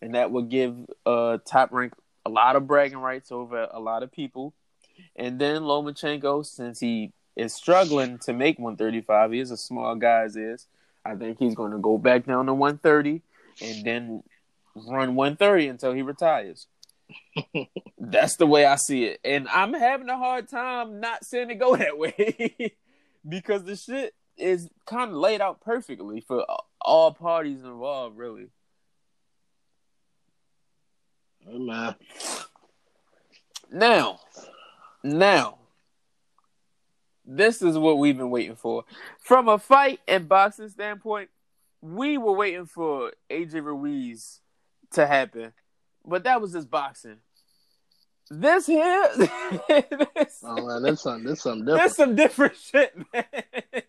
And 0.02 0.16
that 0.16 0.32
would 0.32 0.50
give 0.50 0.76
uh, 1.06 1.40
Top 1.46 1.72
Rank 1.72 1.94
a 2.26 2.30
lot 2.30 2.56
of 2.56 2.68
bragging 2.68 2.98
rights 2.98 3.32
over 3.32 3.68
a 3.72 3.80
lot 3.80 4.04
of 4.04 4.12
people. 4.12 4.54
And 5.16 5.40
then 5.40 5.64
Lomachenko, 5.64 6.46
since 6.46 6.80
he 6.80 7.12
is 7.36 7.54
struggling 7.54 8.18
to 8.20 8.34
make 8.34 8.58
135. 8.60 9.32
He 9.32 9.40
is 9.40 9.52
a 9.52 9.58
small 9.58 9.96
guy 9.96 10.24
as 10.24 10.36
is. 10.36 10.68
I 11.04 11.16
think 11.16 11.38
he's 11.38 11.56
going 11.56 11.72
to 11.72 11.78
go 11.78 11.98
back 11.98 12.26
down 12.26 12.48
to 12.48 12.54
130 12.54 13.22
and 13.62 13.86
then 13.86 14.24
run 14.76 15.16
130 15.16 15.68
until 15.68 15.94
he 15.94 16.02
retires. 16.02 16.68
That's 18.00 18.38
the 18.38 18.48
way 18.48 18.66
I 18.66 18.76
see 18.76 19.06
it. 19.06 19.20
And 19.24 19.48
I'm 19.50 19.74
having 19.74 20.10
a 20.10 20.18
hard 20.18 20.50
time 20.50 21.00
not 21.00 21.24
seeing 21.24 21.52
it 21.52 21.60
go 21.60 21.76
that 21.76 21.98
way 21.98 22.74
because 23.28 23.64
the 23.64 23.76
shit 23.76 24.14
is 24.38 24.70
kind 24.86 25.12
of 25.12 25.18
laid 25.18 25.42
out 25.42 25.62
perfectly 25.62 26.22
for 26.22 26.46
all 26.82 27.14
parties 27.14 27.64
involved, 27.64 28.18
really. 28.18 28.48
Hey, 31.40 31.58
man. 31.58 31.96
Now, 33.72 34.20
now, 35.04 35.58
this 37.26 37.62
is 37.62 37.78
what 37.78 37.98
we've 37.98 38.18
been 38.18 38.30
waiting 38.30 38.56
for. 38.56 38.84
From 39.20 39.48
a 39.48 39.58
fight 39.58 40.00
and 40.08 40.30
boxing 40.30 40.70
standpoint, 40.70 41.30
we 41.82 42.18
were 42.18 42.34
waiting 42.34 42.66
for 42.66 43.12
AJ 43.30 43.64
Ruiz 43.64 44.42
to 44.92 45.06
happen, 45.06 45.54
but 46.06 46.24
that 46.24 46.42
was 46.42 46.54
just 46.54 46.70
boxing. 46.70 47.18
This 48.30 48.66
here, 48.66 49.10
this, 49.18 50.44
oh 50.44 50.66
man, 50.66 50.82
this 50.82 51.02
some 51.02 51.24
this 51.24 51.44
some 51.44 51.64
different. 51.64 51.84
This 51.84 51.96
some 51.96 52.16
different 52.16 52.58
shit, 52.58 52.96
man. 53.14 53.26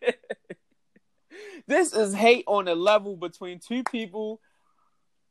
this 1.66 1.94
is 1.94 2.14
hate 2.14 2.44
on 2.46 2.68
a 2.68 2.74
level 2.74 3.16
between 3.16 3.60
two 3.60 3.82
people 3.82 4.40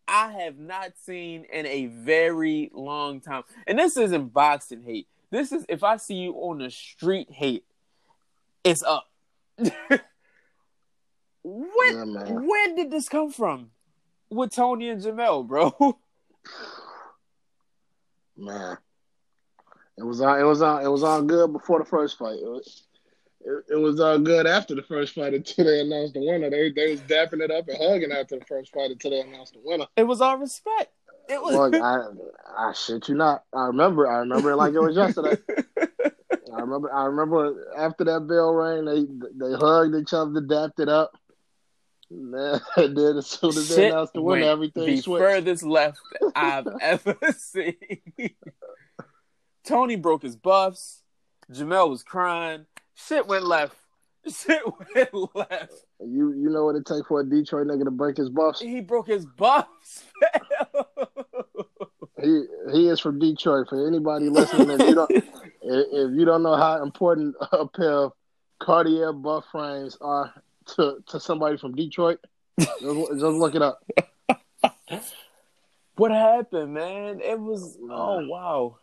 I 0.07 0.31
have 0.31 0.57
not 0.57 0.97
seen 0.97 1.45
in 1.53 1.67
a 1.67 1.85
very 1.85 2.71
long 2.73 3.21
time, 3.21 3.43
and 3.67 3.77
this 3.77 3.95
isn't 3.95 4.33
boxing 4.33 4.81
hate. 4.81 5.07
This 5.29 5.51
is 5.51 5.65
if 5.69 5.83
I 5.83 5.97
see 5.97 6.15
you 6.15 6.33
on 6.33 6.57
the 6.57 6.71
street 6.71 7.29
hate 7.29 7.63
it's 8.65 8.83
up. 8.83 9.07
when 9.57 9.69
yeah, 11.43 12.31
when 12.31 12.75
did 12.75 12.91
this 12.91 13.07
come 13.07 13.31
from? 13.31 13.69
With 14.29 14.53
Tony 14.53 14.89
and 14.89 15.01
Jermell, 15.01 15.47
bro. 15.47 15.97
Man, 18.35 18.77
it 19.97 20.03
was 20.03 20.19
on. 20.19 20.39
It 20.39 20.43
was 20.43 20.61
on. 20.61 20.83
It 20.83 20.89
was 20.89 21.03
all 21.03 21.21
good 21.21 21.53
before 21.53 21.79
the 21.79 21.85
first 21.85 22.17
fight. 22.17 22.39
It 22.41 22.49
was, 22.49 22.83
it, 23.41 23.65
it 23.73 23.75
was 23.75 24.01
all 24.01 24.19
good 24.19 24.47
after 24.47 24.75
the 24.75 24.81
first 24.81 25.13
fight 25.13 25.33
until 25.33 25.65
they 25.65 25.81
announced 25.81 26.15
the 26.15 26.19
winner. 26.19 26.49
They 26.49 26.71
they 26.71 26.91
was 26.91 27.01
dapping 27.01 27.41
it 27.41 27.51
up 27.51 27.67
and 27.69 27.77
hugging 27.77 28.11
after 28.11 28.39
the 28.39 28.45
first 28.45 28.73
fight 28.73 28.91
until 28.91 29.11
they 29.11 29.21
announced 29.21 29.53
the 29.53 29.61
winner. 29.63 29.85
It 29.95 30.03
was 30.03 30.19
all 30.19 30.37
respect. 30.37 30.91
It 31.29 31.41
was. 31.41 31.55
Look, 31.55 31.75
I, 31.81 31.99
I 32.57 32.73
shit 32.73 33.07
you 33.07 33.15
not. 33.15 33.43
I 33.53 33.67
remember. 33.67 34.07
I 34.07 34.17
remember 34.17 34.51
it 34.51 34.57
like 34.57 34.73
it 34.73 34.79
was 34.79 34.95
yesterday. 34.95 35.37
I 36.55 36.61
remember. 36.61 36.93
I 36.93 37.05
remember 37.05 37.67
after 37.77 38.03
that 38.05 38.27
bell 38.27 38.53
rang, 38.53 38.85
they 38.85 39.05
they 39.35 39.55
hugged 39.55 39.95
each 39.95 40.13
other, 40.13 40.39
dapped 40.41 40.79
it 40.79 40.89
up. 40.89 41.11
Man, 42.09 42.61
and 42.77 42.95
then 42.95 43.17
as 43.17 43.27
soon 43.27 43.49
as 43.49 43.67
they 43.69 43.89
announced 43.89 44.13
the 44.13 44.21
winner, 44.21 44.45
everything 44.45 44.85
the 44.85 45.01
switched. 45.01 45.23
furthest 45.23 45.63
left 45.63 45.99
I've 46.35 46.67
ever 46.81 47.17
seen. 47.37 47.75
Tony 49.65 49.95
broke 49.95 50.21
his 50.21 50.35
buffs. 50.35 51.01
Jermell 51.51 51.89
was 51.89 52.03
crying. 52.03 52.65
Shit 52.93 53.27
went 53.27 53.45
left. 53.45 53.75
Shit 54.27 54.61
went 54.95 55.13
left. 55.35 55.73
You 55.99 56.33
you 56.33 56.49
know 56.49 56.65
what 56.65 56.75
it 56.75 56.85
takes 56.85 57.07
for 57.07 57.19
a 57.21 57.29
Detroit 57.29 57.67
nigga 57.67 57.83
to 57.85 57.91
break 57.91 58.17
his 58.17 58.29
buffs? 58.29 58.59
He 58.61 58.81
broke 58.81 59.07
his 59.07 59.25
buffs. 59.25 60.03
he 62.21 62.45
he 62.71 62.87
is 62.87 62.99
from 62.99 63.19
Detroit. 63.19 63.67
For 63.69 63.87
anybody 63.87 64.29
listening, 64.29 64.69
if 64.71 64.79
you 64.87 64.95
don't 64.95 65.11
if 65.65 66.11
you 66.17 66.25
don't 66.25 66.43
know 66.43 66.55
how 66.55 66.81
important 66.83 67.35
a 67.51 67.67
pair 67.67 67.91
of 67.91 68.13
Cartier 68.59 69.11
buff 69.13 69.45
frames 69.51 69.97
are 70.01 70.33
to 70.75 70.97
to 71.07 71.19
somebody 71.19 71.57
from 71.57 71.75
Detroit, 71.75 72.19
just, 72.59 72.81
just 72.81 73.23
look 73.23 73.55
it 73.55 73.61
up. 73.61 73.83
what 75.95 76.11
happened, 76.11 76.73
man? 76.73 77.21
It 77.21 77.39
was 77.39 77.77
oh 77.89 78.19
uh, 78.19 78.27
wow. 78.27 78.77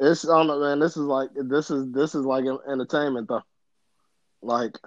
It's 0.00 0.24
on 0.24 0.48
man. 0.60 0.80
This 0.80 0.96
is 0.96 1.04
like 1.04 1.30
this 1.34 1.70
is 1.70 1.92
this 1.92 2.14
is 2.14 2.24
like 2.24 2.44
entertainment 2.68 3.28
though. 3.28 3.42
Like 4.40 4.78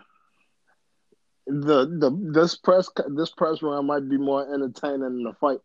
the 1.48 1.86
the 1.86 2.32
this 2.34 2.56
press 2.56 2.90
this 3.10 3.30
press 3.32 3.62
run 3.62 3.86
might 3.86 4.10
be 4.10 4.18
more 4.18 4.52
entertaining 4.54 5.02
than 5.02 5.24
the 5.24 5.34
fight. 5.34 5.60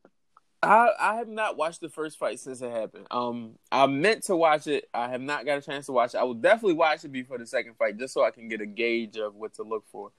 I 0.62 0.90
I 1.00 1.14
have 1.14 1.28
not 1.28 1.56
watched 1.56 1.80
the 1.80 1.88
first 1.88 2.18
fight 2.18 2.38
since 2.38 2.60
it 2.60 2.70
happened. 2.70 3.06
Um, 3.10 3.58
I 3.72 3.86
meant 3.86 4.24
to 4.24 4.36
watch 4.36 4.66
it. 4.66 4.88
I 4.92 5.08
have 5.08 5.22
not 5.22 5.46
got 5.46 5.58
a 5.58 5.62
chance 5.62 5.86
to 5.86 5.92
watch 5.92 6.14
it. 6.14 6.18
I 6.18 6.24
will 6.24 6.34
definitely 6.34 6.74
watch 6.74 7.04
it 7.04 7.12
before 7.12 7.38
the 7.38 7.46
second 7.46 7.76
fight, 7.76 7.98
just 7.98 8.12
so 8.12 8.24
I 8.24 8.30
can 8.30 8.48
get 8.48 8.60
a 8.60 8.66
gauge 8.66 9.16
of 9.16 9.34
what 9.34 9.54
to 9.54 9.62
look 9.62 9.84
for. 9.90 10.10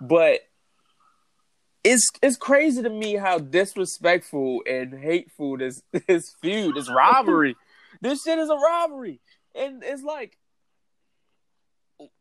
But 0.00 0.40
it's 1.84 2.10
it's 2.20 2.36
crazy 2.36 2.82
to 2.82 2.90
me 2.90 3.14
how 3.14 3.38
disrespectful 3.38 4.62
and 4.68 4.92
hateful 4.92 5.56
this 5.56 5.82
this 6.08 6.34
feud, 6.42 6.74
this 6.74 6.90
robbery, 6.90 7.56
this 8.00 8.24
shit 8.24 8.38
is 8.38 8.50
a 8.50 8.56
robbery, 8.56 9.20
and 9.54 9.84
it's 9.84 10.02
like 10.02 10.36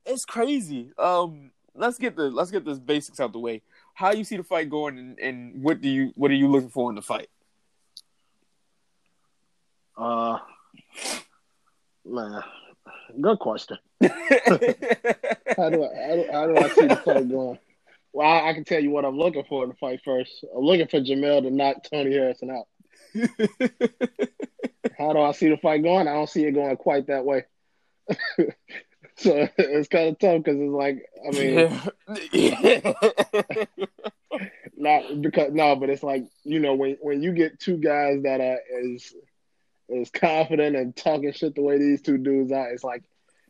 it's 0.06 0.24
crazy. 0.24 0.92
Um, 1.00 1.52
let's 1.74 1.98
get 1.98 2.16
the 2.16 2.30
let's 2.30 2.52
get 2.52 2.64
the 2.64 2.76
basics 2.76 3.20
out 3.20 3.34
the 3.34 3.40
way. 3.40 3.64
How 3.96 4.12
you 4.12 4.24
see 4.24 4.38
the 4.38 4.44
fight 4.44 4.70
going, 4.70 5.00
and, 5.00 5.20
and 5.20 5.64
what 5.64 5.82
do 5.82 5.90
you 5.90 6.12
what 6.16 6.30
are 6.30 6.36
you 6.36 6.48
looking 6.48 6.70
for 6.70 6.92
in 6.92 6.96
the 6.96 7.02
fight? 7.02 7.30
Uh, 9.98 10.40
man, 12.06 12.44
good 13.20 13.40
question. 13.40 13.78
how 14.02 14.10
do 14.10 15.84
I 15.84 15.96
how 15.96 16.16
do, 16.16 16.26
how 16.32 16.48
do 16.48 16.58
I 16.58 16.70
see 16.70 16.88
the 16.88 17.02
fight 17.04 17.30
going? 17.30 17.60
Well, 18.12 18.28
I, 18.28 18.50
I, 18.50 18.54
can 18.54 18.64
tell 18.64 18.82
you 18.82 18.92
what 18.92 19.06
I'm 19.06 19.18
looking 19.18 19.44
for 19.44 19.64
in 19.64 19.70
the 19.70 19.76
fight 19.76 20.02
first. 20.04 20.46
I'm 20.56 20.64
looking 20.64 20.88
for 20.88 21.00
Jermell 21.02 21.42
to 21.42 21.52
knock 21.52 21.84
Tony 21.90 22.14
Harrison 22.14 22.50
out. 22.50 22.68
how 24.98 25.14
do 25.14 25.20
I 25.20 25.32
see 25.34 25.50
the 25.50 25.58
fight 25.58 25.84
going? 25.84 26.08
I 26.08 26.14
don't 26.14 26.30
see 26.30 26.46
it 26.46 26.54
going 26.54 26.78
quite 26.78 27.08
that 27.08 27.26
way. 27.26 27.46
so 29.18 29.50
it's 29.58 29.88
kind 29.90 30.10
of 30.10 30.20
tough 30.20 30.44
because 30.44 30.60
it's 30.60 30.72
like, 30.72 31.06
I 31.26 31.32
mean, 31.32 31.70
not 34.78 35.22
because 35.22 35.54
no, 35.54 35.76
but 35.76 35.90
it's 35.90 36.04
like 36.04 36.26
you 36.44 36.60
know 36.60 36.76
when 36.76 36.98
when 37.02 37.22
you 37.22 37.34
get 37.34 37.60
two 37.60 37.78
guys 37.78 38.24
that 38.24 38.42
are 38.42 38.60
as 38.94 39.14
as 39.90 40.10
confident 40.10 40.76
and 40.76 40.96
talking 40.96 41.32
shit 41.34 41.56
the 41.56 41.62
way 41.62 41.78
these 41.78 42.02
two 42.02 42.18
dudes 42.18 42.52
are, 42.52 42.72
it's 42.72 42.84
like 42.84 43.04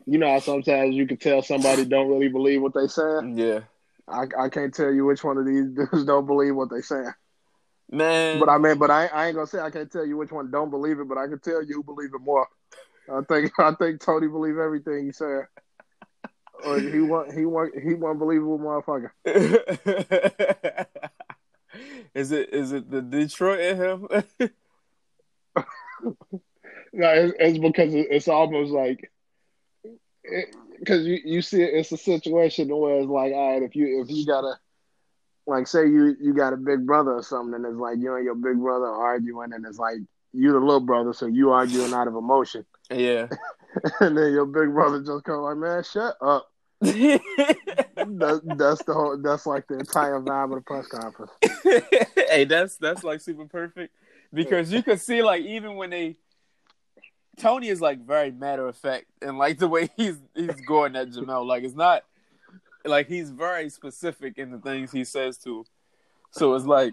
you 0.06 0.18
know 0.18 0.32
how 0.32 0.40
sometimes 0.40 0.94
you 0.94 1.06
can 1.06 1.16
tell 1.16 1.42
somebody 1.42 1.84
don't 1.84 2.08
really 2.08 2.28
believe 2.28 2.62
what 2.62 2.74
they 2.74 2.86
saying. 2.86 3.38
Yeah, 3.38 3.60
I 4.08 4.26
I 4.38 4.48
can't 4.48 4.74
tell 4.74 4.92
you 4.92 5.04
which 5.04 5.24
one 5.24 5.38
of 5.38 5.46
these 5.46 5.66
dudes 5.74 6.04
don't 6.04 6.26
believe 6.26 6.54
what 6.54 6.70
they 6.70 6.80
saying. 6.80 7.12
Man, 7.90 8.40
but 8.40 8.48
I 8.48 8.58
mean, 8.58 8.78
but 8.78 8.90
I, 8.90 9.06
I 9.06 9.26
ain't 9.26 9.36
gonna 9.36 9.46
say 9.46 9.60
I 9.60 9.70
can't 9.70 9.90
tell 9.90 10.06
you 10.06 10.16
which 10.16 10.32
one 10.32 10.50
don't 10.50 10.70
believe 10.70 10.98
it, 10.98 11.08
but 11.08 11.18
I 11.18 11.26
can 11.26 11.38
tell 11.38 11.62
you 11.62 11.74
who 11.76 11.82
believe 11.84 12.10
it 12.14 12.20
more. 12.20 12.48
I 13.12 13.20
think 13.22 13.52
I 13.58 13.72
think 13.74 14.00
Tony 14.00 14.28
believe 14.28 14.58
everything 14.58 15.06
he 15.06 15.12
said. 15.12 15.46
Or 16.64 16.80
he 16.80 17.00
want 17.00 17.32
he 17.34 17.44
want 17.44 17.74
he 17.80 17.94
want 17.94 18.18
believable 18.18 18.58
motherfucker. 18.58 19.10
is 22.14 22.32
it 22.32 22.52
is 22.52 22.72
it 22.72 22.90
the 22.90 23.02
Detroit 23.02 23.60
in 23.60 23.76
him? 23.76 24.08
No, 26.02 27.08
it's, 27.10 27.34
it's, 27.38 27.58
because 27.58 27.94
it's 27.94 28.28
almost 28.28 28.72
like 28.72 29.10
because 30.78 31.06
you 31.06 31.20
you 31.24 31.42
see 31.42 31.62
it, 31.62 31.74
it's 31.74 31.92
a 31.92 31.96
situation 31.96 32.68
where 32.68 33.00
it's 33.00 33.08
like, 33.08 33.32
all 33.32 33.52
right, 33.52 33.62
if 33.62 33.76
you 33.76 34.02
if 34.02 34.10
you 34.10 34.26
gotta 34.26 34.58
like 35.46 35.66
say 35.66 35.86
you 35.86 36.16
you 36.20 36.34
got 36.34 36.52
a 36.52 36.56
big 36.56 36.86
brother 36.86 37.12
or 37.12 37.22
something, 37.22 37.54
and 37.54 37.66
it's 37.66 37.76
like 37.76 37.98
you 37.98 38.14
and 38.14 38.24
your 38.24 38.34
big 38.34 38.58
brother 38.58 38.86
arguing, 38.86 39.52
and 39.52 39.64
it's 39.64 39.78
like 39.78 39.98
you 40.32 40.52
the 40.52 40.58
little 40.58 40.80
brother, 40.80 41.12
so 41.12 41.26
you 41.26 41.50
arguing 41.50 41.92
out 41.92 42.08
of 42.08 42.14
emotion. 42.14 42.64
Yeah. 42.90 43.28
and 44.00 44.16
then 44.16 44.32
your 44.32 44.46
big 44.46 44.72
brother 44.72 45.02
just 45.02 45.24
come 45.24 45.40
like, 45.40 45.56
man, 45.56 45.82
shut 45.82 46.16
up. 46.20 46.50
that, 46.80 48.40
that's 48.58 48.84
the 48.84 48.92
whole. 48.92 49.16
That's 49.16 49.46
like 49.46 49.66
the 49.66 49.78
entire 49.78 50.20
vibe 50.20 50.44
of 50.44 50.50
the 50.56 50.60
press 50.60 50.86
conference. 50.88 51.32
hey, 52.30 52.44
that's 52.44 52.76
that's 52.76 53.02
like 53.02 53.20
super 53.20 53.46
perfect 53.46 53.94
because 54.32 54.72
you 54.72 54.82
can 54.82 54.98
see 54.98 55.22
like 55.22 55.44
even 55.44 55.76
when 55.76 55.90
they 55.90 56.16
Tony 57.36 57.68
is 57.68 57.80
like 57.80 58.04
very 58.04 58.30
matter 58.30 58.66
of 58.66 58.76
fact 58.76 59.06
and 59.20 59.38
like 59.38 59.58
the 59.58 59.68
way 59.68 59.88
he's 59.96 60.16
he's 60.34 60.60
going 60.66 60.96
at 60.96 61.10
Jermell, 61.10 61.46
like 61.46 61.64
it's 61.64 61.74
not 61.74 62.04
like 62.84 63.08
he's 63.08 63.30
very 63.30 63.68
specific 63.68 64.38
in 64.38 64.50
the 64.50 64.58
things 64.58 64.92
he 64.92 65.04
says 65.04 65.38
to. 65.38 65.64
So 66.30 66.54
it's 66.54 66.66
like 66.66 66.92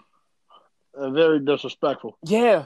uh, 0.96 1.10
very 1.12 1.40
disrespectful. 1.40 2.18
Yeah. 2.24 2.66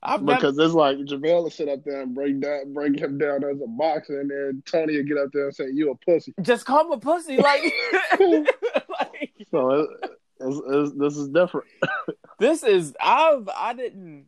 I've 0.00 0.24
because 0.24 0.56
never... 0.56 0.66
it's 0.66 0.74
like 0.74 0.98
Jermell 0.98 1.42
will 1.42 1.50
sit 1.50 1.68
up 1.68 1.82
there 1.84 2.02
and 2.02 2.14
break 2.14 2.40
down, 2.40 2.72
break 2.72 3.00
him 3.00 3.18
down 3.18 3.42
as 3.42 3.60
a 3.60 3.66
boxer, 3.66 4.20
and 4.20 4.30
then 4.30 4.62
Tony 4.64 4.96
will 4.96 5.04
get 5.04 5.18
up 5.18 5.30
there 5.32 5.46
and 5.46 5.54
say, 5.54 5.70
"You 5.72 5.90
a 5.90 5.96
pussy." 5.96 6.34
Just 6.40 6.66
call 6.66 6.86
him 6.86 6.92
a 6.92 6.98
pussy, 6.98 7.36
like. 7.36 7.62
like... 8.20 9.32
So 9.50 9.70
it, 9.70 10.10
this 10.40 11.16
is 11.16 11.28
different. 11.28 11.66
this 12.38 12.62
is 12.62 12.94
I've 13.00 13.48
I 13.54 13.74
didn't. 13.74 14.26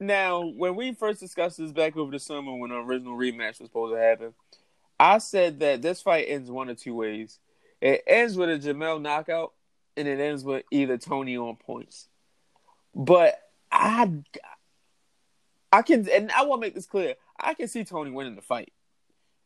Now, 0.00 0.44
when 0.44 0.74
we 0.74 0.94
first 0.94 1.20
discussed 1.20 1.58
this 1.58 1.70
back 1.70 1.96
over 1.96 2.10
the 2.10 2.18
summer, 2.18 2.56
when 2.56 2.70
the 2.70 2.76
original 2.76 3.16
rematch 3.16 3.60
was 3.60 3.68
supposed 3.68 3.94
to 3.94 4.00
happen, 4.00 4.34
I 4.98 5.18
said 5.18 5.60
that 5.60 5.80
this 5.80 6.02
fight 6.02 6.26
ends 6.28 6.50
one 6.50 6.68
of 6.68 6.80
two 6.80 6.94
ways. 6.94 7.38
It 7.80 8.02
ends 8.06 8.36
with 8.36 8.50
a 8.50 8.58
Jermell 8.58 9.00
knockout, 9.00 9.52
and 9.96 10.08
it 10.08 10.20
ends 10.20 10.44
with 10.44 10.64
either 10.70 10.98
Tony 10.98 11.36
on 11.36 11.56
points. 11.56 12.08
But 12.94 13.40
I, 13.70 14.10
I 15.72 15.82
can, 15.82 16.08
and 16.08 16.30
I 16.32 16.44
want 16.44 16.60
to 16.60 16.66
make 16.66 16.74
this 16.74 16.86
clear. 16.86 17.14
I 17.38 17.54
can 17.54 17.68
see 17.68 17.84
Tony 17.84 18.10
winning 18.10 18.36
the 18.36 18.42
fight. 18.42 18.72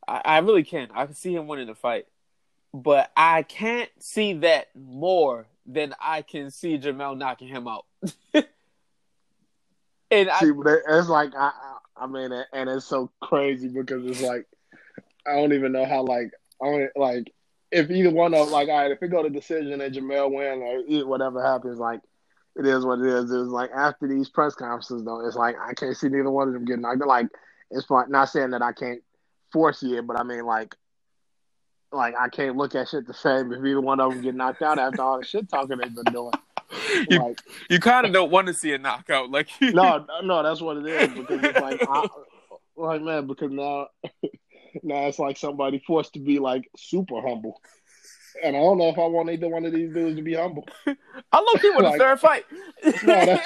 I, 0.07 0.23
I 0.25 0.39
really 0.39 0.65
can. 0.65 0.89
I 0.95 1.07
can 1.07 1.15
see 1.15 1.35
him 1.35 1.47
winning 1.47 1.67
the 1.67 1.75
fight, 1.75 2.07
but 2.73 3.11
I 3.17 3.43
can't 3.43 3.91
see 3.99 4.35
that 4.35 4.69
more 4.75 5.47
than 5.67 5.95
I 6.01 6.23
can 6.23 6.51
see 6.51 6.79
Jermell 6.79 7.17
knocking 7.17 7.49
him 7.49 7.67
out. 7.69 7.87
and 8.35 8.47
I, 10.31 10.41
it's 10.43 11.09
like 11.09 11.33
I, 11.37 11.53
I 11.97 12.07
mean, 12.07 12.33
and 12.53 12.71
it's 12.71 12.87
so 12.87 13.11
crazy 13.21 13.69
because 13.69 14.05
it's 14.07 14.23
like 14.23 14.47
I 15.27 15.33
don't 15.37 15.53
even 15.53 15.73
know 15.73 15.85
how 15.85 16.03
like 16.03 16.31
I 16.63 16.67
don't 16.67 16.91
like 16.97 17.33
if 17.73 17.91
either 17.91 18.11
one 18.11 18.35
of 18.35 18.49
like 18.49 18.69
all 18.69 18.83
right, 18.83 18.91
if 18.91 19.03
it 19.03 19.09
go 19.09 19.23
to 19.23 19.31
decision 19.31 19.81
and 19.81 19.95
Jermell 19.95 20.33
win 20.33 20.63
or 20.63 21.07
whatever 21.07 21.43
happens, 21.43 21.79
like 21.79 22.01
it 22.57 22.67
is 22.67 22.85
what 22.85 23.01
it 23.01 23.07
is. 23.07 23.31
It's 23.31 23.51
like 23.51 23.71
after 23.71 24.09
these 24.09 24.29
press 24.29 24.55
conferences 24.55 25.05
though, 25.05 25.27
it's 25.27 25.37
like 25.37 25.57
I 25.61 25.75
can't 25.75 25.97
see 25.97 26.09
neither 26.09 26.31
one 26.31 26.49
of 26.49 26.55
them 26.55 26.65
getting 26.65 26.83
knocked. 26.83 27.05
Like 27.05 27.27
it's. 27.71 27.87
Not 27.91 28.29
saying 28.29 28.51
that 28.51 28.63
I 28.63 28.73
can't 28.73 29.03
foresee 29.53 29.97
it, 29.97 30.07
but 30.07 30.19
I 30.19 30.23
mean 30.23 30.45
like 30.45 30.75
like 31.93 32.15
I 32.19 32.29
can't 32.29 32.57
look 32.57 32.75
at 32.75 32.89
shit 32.89 33.07
the 33.07 33.15
same 33.15 33.53
if 33.53 33.65
either 33.65 33.81
one 33.81 34.01
of 34.01 34.13
them 34.13 34.23
get 34.23 34.35
knocked 34.35 34.63
out 34.63 34.79
after 34.79 35.03
all 35.03 35.19
the 35.19 35.25
shit 35.25 35.49
talking 35.49 35.79
they've 35.79 35.95
been 35.95 36.13
doing. 36.13 36.33
You, 37.09 37.21
like, 37.21 37.41
you 37.71 37.79
kind 37.79 38.07
of 38.07 38.13
don't 38.13 38.31
want 38.31 38.49
to 38.49 38.55
see 38.55 38.73
a 38.73 38.79
knockout, 38.79 39.31
like 39.31 39.49
no, 39.61 40.05
no, 40.25 40.43
that's 40.43 40.61
what 40.61 40.77
it 40.79 40.87
is 40.87 41.09
because 41.11 41.41
it's 41.45 41.61
like, 41.61 41.81
I, 41.89 42.09
like 42.77 43.03
man, 43.03 43.29
because 43.29 43.53
now, 43.53 43.87
now 44.83 45.07
it's 45.07 45.21
like 45.21 45.37
somebody 45.37 45.79
forced 45.87 46.15
to 46.15 46.19
be 46.19 46.41
like 46.41 46.69
super 46.77 47.21
humble, 47.21 47.61
and 48.43 48.57
I 48.57 48.59
don't 48.59 48.79
know 48.79 48.89
if 48.89 48.99
I 48.99 49.07
want 49.07 49.31
either 49.31 49.49
one 49.49 49.65
of 49.65 49.73
these 49.73 49.95
dudes 49.95 50.17
to 50.17 50.23
be 50.23 50.35
humble. 50.35 50.67
I 50.87 51.39
love 51.39 51.63
you 51.63 51.77
with 51.77 51.85
like, 51.85 51.95
a 51.95 51.99
third 51.99 52.21
fight. 52.21 52.45
No, 53.05 53.39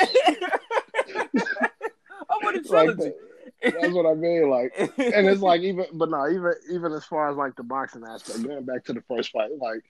I 2.30 2.38
want 2.42 2.56
a 2.56 2.62
trilogy. 2.62 3.02
Like 3.02 3.14
that's 3.62 3.92
what 3.92 4.06
I 4.06 4.14
mean. 4.14 4.48
Like, 4.48 4.72
and 4.78 5.28
it's 5.28 5.42
like 5.42 5.60
even, 5.62 5.86
but 5.92 6.10
no, 6.10 6.28
even 6.28 6.52
even 6.70 6.92
as 6.92 7.04
far 7.04 7.30
as 7.30 7.36
like 7.36 7.56
the 7.56 7.62
boxing 7.62 8.04
aspect, 8.06 8.42
going 8.42 8.64
back 8.64 8.84
to 8.86 8.92
the 8.92 9.02
first 9.02 9.32
fight, 9.32 9.50
like, 9.58 9.82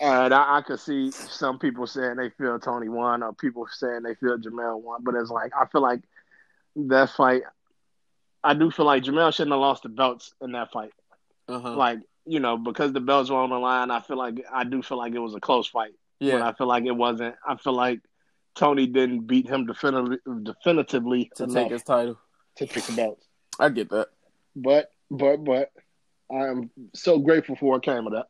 and 0.00 0.34
I, 0.34 0.58
I 0.58 0.62
could 0.62 0.80
see 0.80 1.10
some 1.10 1.58
people 1.58 1.86
saying 1.86 2.16
they 2.16 2.30
feel 2.30 2.58
Tony 2.58 2.88
won, 2.88 3.22
or 3.22 3.32
people 3.32 3.66
saying 3.70 4.02
they 4.02 4.14
feel 4.14 4.38
Jermell 4.38 4.80
won, 4.80 5.02
but 5.02 5.14
it's 5.14 5.30
like 5.30 5.52
I 5.58 5.66
feel 5.66 5.82
like 5.82 6.02
that 6.76 7.10
fight. 7.10 7.42
I 8.44 8.54
do 8.54 8.70
feel 8.70 8.86
like 8.86 9.04
Jermell 9.04 9.32
shouldn't 9.32 9.52
have 9.52 9.60
lost 9.60 9.84
the 9.84 9.88
belts 9.88 10.34
in 10.42 10.52
that 10.52 10.72
fight. 10.72 10.92
Uh-huh. 11.48 11.74
Like 11.76 12.00
you 12.26 12.40
know, 12.40 12.56
because 12.56 12.92
the 12.92 13.00
belts 13.00 13.30
were 13.30 13.38
on 13.38 13.50
the 13.50 13.58
line, 13.58 13.90
I 13.90 14.00
feel 14.00 14.18
like 14.18 14.44
I 14.52 14.64
do 14.64 14.82
feel 14.82 14.98
like 14.98 15.14
it 15.14 15.20
was 15.20 15.34
a 15.34 15.40
close 15.40 15.66
fight. 15.66 15.92
Yeah, 16.20 16.38
but 16.38 16.42
I 16.42 16.52
feel 16.52 16.66
like 16.66 16.84
it 16.84 16.92
wasn't. 16.92 17.34
I 17.46 17.56
feel 17.56 17.72
like 17.72 18.00
Tony 18.54 18.86
didn't 18.86 19.26
beat 19.26 19.48
him 19.48 19.66
definitively, 19.66 20.18
definitively 20.42 21.30
to 21.36 21.44
enough. 21.44 21.54
take 21.54 21.72
his 21.72 21.82
title 21.82 22.18
to 22.56 22.66
pick 22.66 22.84
the 22.84 22.92
belts. 22.92 23.26
I 23.58 23.68
get 23.68 23.90
that. 23.90 24.08
But 24.54 24.90
but 25.10 25.44
but 25.44 25.72
I 26.30 26.48
am 26.48 26.70
so 26.94 27.18
grateful 27.18 27.56
for 27.56 27.72
what 27.72 27.82
came 27.82 28.06
of 28.06 28.12
that. 28.12 28.26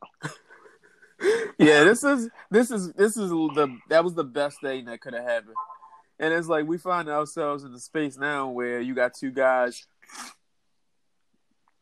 yeah, 1.59 1.83
this 1.83 2.03
is 2.03 2.29
this 2.51 2.71
is 2.71 2.93
this 2.93 3.17
is 3.17 3.29
the 3.29 3.77
that 3.89 4.03
was 4.03 4.13
the 4.13 4.23
best 4.23 4.61
thing 4.61 4.85
that 4.85 5.01
could 5.01 5.13
have 5.13 5.23
happened. 5.23 5.55
And 6.19 6.33
it's 6.33 6.47
like 6.47 6.67
we 6.67 6.77
find 6.77 7.09
ourselves 7.09 7.63
in 7.63 7.71
the 7.71 7.79
space 7.79 8.17
now 8.17 8.49
where 8.49 8.79
you 8.79 8.93
got 8.93 9.15
two 9.15 9.31
guys 9.31 9.85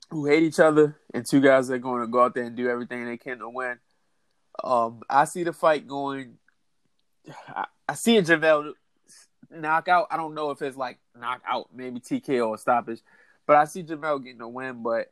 who 0.09 0.25
hate 0.25 0.43
each 0.43 0.59
other 0.59 0.97
and 1.13 1.25
two 1.25 1.41
guys 1.41 1.67
that 1.67 1.75
are 1.75 1.79
going 1.79 2.01
to 2.01 2.07
go 2.07 2.23
out 2.23 2.33
there 2.33 2.43
and 2.43 2.55
do 2.55 2.69
everything 2.69 3.05
they 3.05 3.17
can 3.17 3.39
to 3.39 3.49
win. 3.49 3.79
Um, 4.63 5.01
I 5.09 5.25
see 5.25 5.43
the 5.43 5.53
fight 5.53 5.87
going. 5.87 6.37
I, 7.47 7.65
I 7.87 7.93
see 7.93 8.17
a 8.17 8.21
Jermell 8.21 8.73
knockout. 9.51 10.07
I 10.11 10.17
don't 10.17 10.33
know 10.33 10.51
if 10.51 10.61
it's 10.61 10.77
like 10.77 10.99
knockout, 11.19 11.69
maybe 11.73 11.99
TKO 11.99 12.49
or 12.49 12.57
stoppage, 12.57 13.01
but 13.45 13.57
I 13.57 13.65
see 13.65 13.83
Jermell 13.83 14.23
getting 14.23 14.41
a 14.41 14.49
win. 14.49 14.83
But 14.83 15.11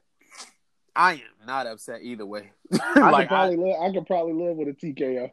I 0.95 1.13
am 1.13 1.47
not 1.47 1.67
upset 1.67 2.01
either 2.01 2.25
way. 2.25 2.51
I 2.73 3.21
could 3.21 3.27
probably 3.27 3.57
live. 3.57 3.75
I 3.81 3.91
could 3.91 4.05
probably 4.05 4.33
live 4.33 4.57
with 4.57 4.67
a 4.69 4.73
TKO. 4.73 5.31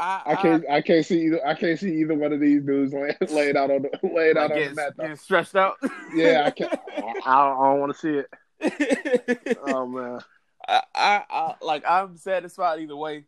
I, 0.00 0.22
I, 0.24 0.34
can't. 0.36 0.64
I, 0.70 0.76
I, 0.76 0.80
can't 0.80 1.04
see 1.04 1.26
either. 1.26 1.46
I 1.46 1.54
can't 1.54 1.78
see 1.78 2.00
either 2.00 2.14
one 2.14 2.32
of 2.32 2.40
these 2.40 2.62
dudes 2.62 2.94
laying, 2.94 3.16
laying 3.28 3.56
out 3.56 3.70
on 3.70 3.82
the 3.82 3.90
laying 4.02 4.38
out 4.38 4.50
on 4.50 4.58
the 4.58 4.74
mat. 4.74 4.96
Getting 4.96 5.16
stressed 5.16 5.56
out. 5.56 5.76
yeah, 6.14 6.44
I 6.46 6.50
can't. 6.50 6.80
I, 6.96 7.12
I 7.26 7.70
don't 7.70 7.80
want 7.80 7.92
to 7.94 7.98
see 7.98 8.22
it. 8.22 9.58
oh 9.66 9.86
man. 9.86 10.20
I, 10.66 10.82
I, 10.94 11.22
I 11.28 11.54
like. 11.60 11.84
I'm 11.86 12.16
satisfied 12.16 12.80
either 12.80 12.96
way. 12.96 13.24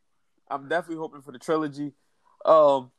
I'm 0.48 0.68
definitely 0.68 0.96
hoping 0.96 1.22
for 1.22 1.32
the 1.32 1.38
trilogy. 1.38 1.92
Um, 2.44 2.90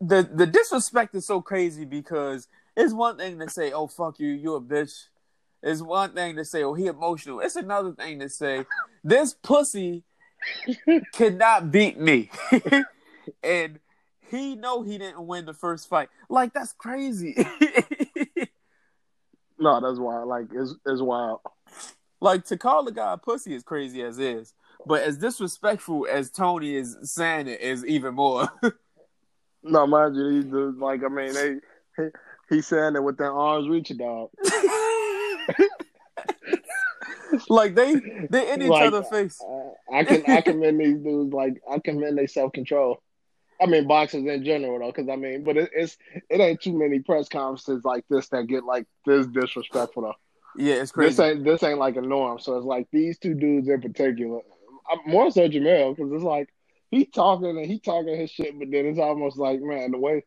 the 0.00 0.28
the 0.32 0.46
disrespect 0.46 1.14
is 1.14 1.26
so 1.26 1.40
crazy 1.40 1.84
because 1.84 2.48
it's 2.76 2.92
one 2.92 3.16
thing 3.18 3.38
to 3.38 3.50
say, 3.50 3.72
"Oh 3.72 3.86
fuck 3.86 4.18
you, 4.18 4.28
you 4.28 4.54
a 4.54 4.60
bitch." 4.60 5.06
It's 5.62 5.82
one 5.82 6.12
thing 6.14 6.36
to 6.36 6.44
say, 6.44 6.62
"Oh 6.62 6.74
he 6.74 6.86
emotional." 6.86 7.40
It's 7.40 7.56
another 7.56 7.92
thing 7.92 8.20
to 8.20 8.28
say, 8.28 8.64
"This 9.02 9.34
pussy 9.34 10.04
cannot 11.12 11.70
beat 11.70 11.98
me," 11.98 12.30
and 13.42 13.78
he 14.30 14.54
know 14.54 14.82
he 14.82 14.98
didn't 14.98 15.26
win 15.26 15.46
the 15.46 15.54
first 15.54 15.88
fight. 15.88 16.08
Like 16.28 16.52
that's 16.52 16.72
crazy. 16.72 17.34
no, 19.58 19.80
that's 19.80 19.98
wild. 19.98 20.28
Like 20.28 20.46
it's 20.52 20.74
it's 20.86 21.02
wild. 21.02 21.40
Like 22.20 22.44
to 22.46 22.56
call 22.56 22.86
a 22.86 22.92
guy 22.92 23.14
a 23.14 23.16
pussy 23.16 23.52
is 23.54 23.64
crazy 23.64 24.02
as 24.02 24.18
is, 24.20 24.54
but 24.86 25.02
as 25.02 25.18
disrespectful 25.18 26.06
as 26.10 26.30
Tony 26.30 26.76
is 26.76 26.96
saying 27.02 27.48
it 27.48 27.60
is 27.60 27.84
even 27.84 28.14
more. 28.14 28.48
no, 29.62 29.86
mind 29.86 30.16
you, 30.16 30.28
he's 30.28 30.50
the, 30.50 30.74
like 30.78 31.02
I 31.04 31.08
mean 31.08 31.34
they. 31.34 31.56
He, 31.96 32.08
he's 32.48 32.66
saying 32.66 32.96
it 32.96 33.02
with 33.02 33.18
that 33.18 33.30
arms 33.30 33.68
reaching, 33.68 33.98
dog. 33.98 34.30
like 37.48 37.74
they 37.74 37.94
they 38.30 38.52
in 38.52 38.62
each 38.62 38.68
like, 38.68 38.86
other's 38.86 39.08
face. 39.08 39.40
Uh, 39.40 39.94
I 39.94 40.04
can 40.04 40.24
I 40.30 40.40
commend 40.40 40.80
these 40.80 40.98
dudes 40.98 41.32
like 41.32 41.62
I 41.70 41.78
commend 41.78 42.18
their 42.18 42.26
self 42.26 42.52
control. 42.52 43.02
I 43.60 43.66
mean 43.66 43.86
boxers 43.86 44.24
in 44.24 44.44
general 44.44 44.78
though, 44.78 44.92
because 44.92 45.08
I 45.08 45.16
mean, 45.16 45.44
but 45.44 45.56
it, 45.56 45.70
it's 45.74 45.96
it 46.30 46.40
ain't 46.40 46.60
too 46.60 46.76
many 46.76 47.00
press 47.00 47.28
conferences 47.28 47.84
like 47.84 48.04
this 48.08 48.28
that 48.28 48.46
get 48.46 48.64
like 48.64 48.86
this 49.06 49.26
disrespectful 49.26 50.02
though. 50.02 50.14
Yeah, 50.56 50.74
it's 50.74 50.92
crazy. 50.92 51.10
This 51.10 51.20
ain't 51.20 51.44
this 51.44 51.62
ain't 51.62 51.78
like 51.78 51.96
a 51.96 52.02
norm. 52.02 52.38
So 52.38 52.56
it's 52.56 52.66
like 52.66 52.88
these 52.92 53.18
two 53.18 53.34
dudes 53.34 53.68
in 53.68 53.80
particular, 53.80 54.40
more 55.06 55.30
so 55.30 55.48
Jermell, 55.48 55.96
because 55.96 56.12
it's 56.12 56.24
like 56.24 56.51
he 56.92 57.06
talking 57.06 57.48
and 57.48 57.66
he 57.66 57.80
talking 57.80 58.16
his 58.16 58.30
shit, 58.30 58.56
but 58.56 58.70
then 58.70 58.86
it's 58.86 58.98
almost 58.98 59.38
like 59.38 59.60
man, 59.60 59.90
the 59.90 59.98
way 59.98 60.22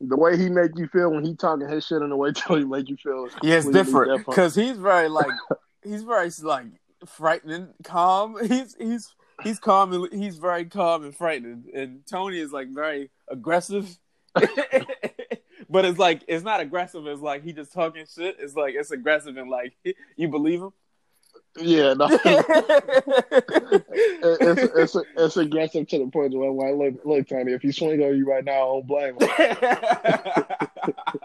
the 0.00 0.16
way 0.16 0.36
he 0.36 0.48
make 0.48 0.70
you 0.76 0.88
feel 0.88 1.10
when 1.10 1.24
he 1.24 1.36
talking 1.36 1.68
his 1.68 1.86
shit 1.86 2.00
and 2.00 2.10
the 2.10 2.16
way 2.16 2.32
Tony 2.34 2.64
make 2.64 2.88
you 2.88 2.96
feel. 2.96 3.28
yeah, 3.42 3.56
it's 3.56 3.68
different 3.68 4.26
because 4.26 4.54
he's 4.54 4.78
very 4.78 5.08
like 5.08 5.30
he's 5.84 6.02
very 6.02 6.30
like 6.42 6.66
frightening, 7.06 7.68
calm. 7.84 8.36
He's 8.48 8.74
he's 8.78 9.14
he's 9.42 9.58
calm 9.58 9.92
and 9.92 10.12
he's 10.12 10.38
very 10.38 10.64
calm 10.64 11.04
and 11.04 11.14
frightening, 11.14 11.64
and 11.74 12.06
Tony 12.06 12.38
is 12.38 12.52
like 12.52 12.68
very 12.68 13.10
aggressive. 13.28 13.98
but 14.34 15.84
it's 15.84 15.98
like 15.98 16.22
it's 16.26 16.44
not 16.44 16.60
aggressive. 16.60 17.06
It's 17.06 17.20
like 17.20 17.44
he 17.44 17.52
just 17.52 17.72
talking 17.72 18.06
shit. 18.06 18.36
It's 18.40 18.56
like 18.56 18.74
it's 18.76 18.90
aggressive 18.90 19.36
and 19.36 19.50
like 19.50 19.74
you 20.16 20.28
believe 20.28 20.62
him. 20.62 20.72
Yeah, 21.58 21.94
no. 21.94 22.06
it's, 24.32 24.94
it's 24.94 25.06
it's 25.16 25.36
aggressive 25.36 25.88
to 25.88 25.98
the 25.98 26.06
point 26.06 26.32
where 26.32 26.52
like, 26.52 26.76
look, 26.76 27.04
look, 27.04 27.26
Tony, 27.28 27.52
if 27.52 27.62
he 27.62 27.72
swing 27.72 28.00
on 28.02 28.16
you 28.16 28.24
right 28.24 28.44
now, 28.44 28.52
I 28.52 28.58
don't 28.58 28.86
blame 28.86 29.16
him. 29.18 29.28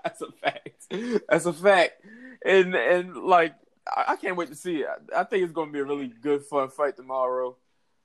That's 0.03 0.21
a 0.21 0.31
fact. 0.41 0.88
That's 1.29 1.45
a 1.45 1.53
fact. 1.53 2.01
And 2.43 2.73
and 2.75 3.15
like 3.15 3.53
I, 3.88 4.13
I 4.13 4.15
can't 4.15 4.35
wait 4.35 4.49
to 4.49 4.55
see 4.55 4.77
it. 4.77 4.88
I, 5.15 5.21
I 5.21 5.23
think 5.25 5.43
it's 5.43 5.53
going 5.53 5.69
to 5.69 5.73
be 5.73 5.79
a 5.79 5.85
really 5.85 6.07
good, 6.07 6.43
fun 6.43 6.69
fight 6.69 6.97
tomorrow. 6.97 7.55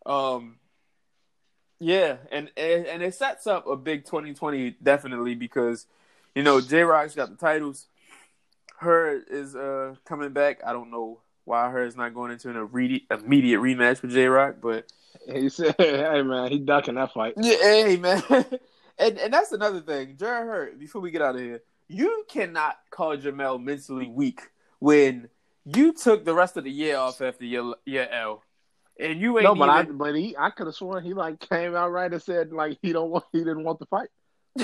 Um, 0.04 0.56
yeah, 1.78 2.16
and, 2.30 2.50
and 2.56 2.86
and 2.86 3.02
it 3.02 3.14
sets 3.14 3.46
up 3.46 3.66
a 3.66 3.76
big 3.76 4.04
2020 4.04 4.76
definitely 4.82 5.34
because 5.34 5.86
you 6.34 6.42
know 6.42 6.60
J 6.60 6.82
Rock's 6.82 7.14
got 7.14 7.30
the 7.30 7.36
titles. 7.36 7.86
Hurd 8.78 9.24
is 9.30 9.56
uh 9.56 9.94
coming 10.04 10.32
back. 10.34 10.60
I 10.66 10.74
don't 10.74 10.90
know 10.90 11.20
why 11.44 11.70
Hurd 11.70 11.88
is 11.88 11.96
not 11.96 12.14
going 12.14 12.32
into 12.32 12.50
an 12.50 12.56
immediate 12.56 13.60
rematch 13.60 14.02
with 14.02 14.12
J 14.12 14.26
Rock, 14.26 14.56
but 14.60 14.90
he 15.28 15.48
said, 15.48 15.74
"Hey 15.78 16.22
man, 16.22 16.50
he 16.50 16.58
ducking 16.58 16.94
that 16.94 17.12
fight." 17.12 17.34
Yeah, 17.36 17.56
hey 17.56 17.96
man, 17.96 18.22
and 18.98 19.18
and 19.18 19.32
that's 19.32 19.52
another 19.52 19.80
thing, 19.80 20.16
Jarrett 20.18 20.46
Hurd. 20.46 20.78
Before 20.78 21.00
we 21.00 21.10
get 21.10 21.22
out 21.22 21.34
of 21.34 21.40
here, 21.40 21.62
you 21.88 22.24
cannot 22.28 22.76
call 22.90 23.16
Jermell 23.16 23.62
mentally 23.62 24.08
weak 24.08 24.40
when 24.78 25.28
you 25.64 25.92
took 25.92 26.24
the 26.24 26.34
rest 26.34 26.56
of 26.56 26.64
the 26.64 26.70
year 26.70 26.96
off 26.96 27.20
after 27.20 27.44
your 27.44 27.76
your 27.84 28.08
L, 28.08 28.42
and 28.98 29.20
you 29.20 29.38
ain't 29.38 29.44
no, 29.44 29.54
but 29.54 29.68
even... 29.80 29.94
I 29.94 29.96
but 29.96 30.14
he 30.14 30.36
I 30.36 30.50
could 30.50 30.66
have 30.66 30.74
sworn 30.74 31.04
he 31.04 31.14
like 31.14 31.40
came 31.40 31.74
out 31.74 31.90
right 31.90 32.12
and 32.12 32.22
said 32.22 32.52
like 32.52 32.78
he 32.82 32.92
don't 32.92 33.10
want 33.10 33.24
he 33.32 33.38
didn't 33.38 33.64
want 33.64 33.78
the 33.78 33.86
fight. 33.86 34.08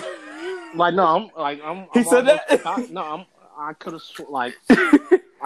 like 0.75 0.95
no, 0.95 1.07
I'm 1.07 1.31
like 1.37 1.61
I'm. 1.65 1.89
He 1.93 2.01
I'm 2.01 2.05
said 2.05 2.27
that. 2.27 2.63
I, 2.65 2.87
no, 2.91 3.03
I'm. 3.03 3.27
I 3.59 3.73
could 3.73 3.95
have 3.95 4.03
sw- 4.03 4.29
like. 4.29 4.55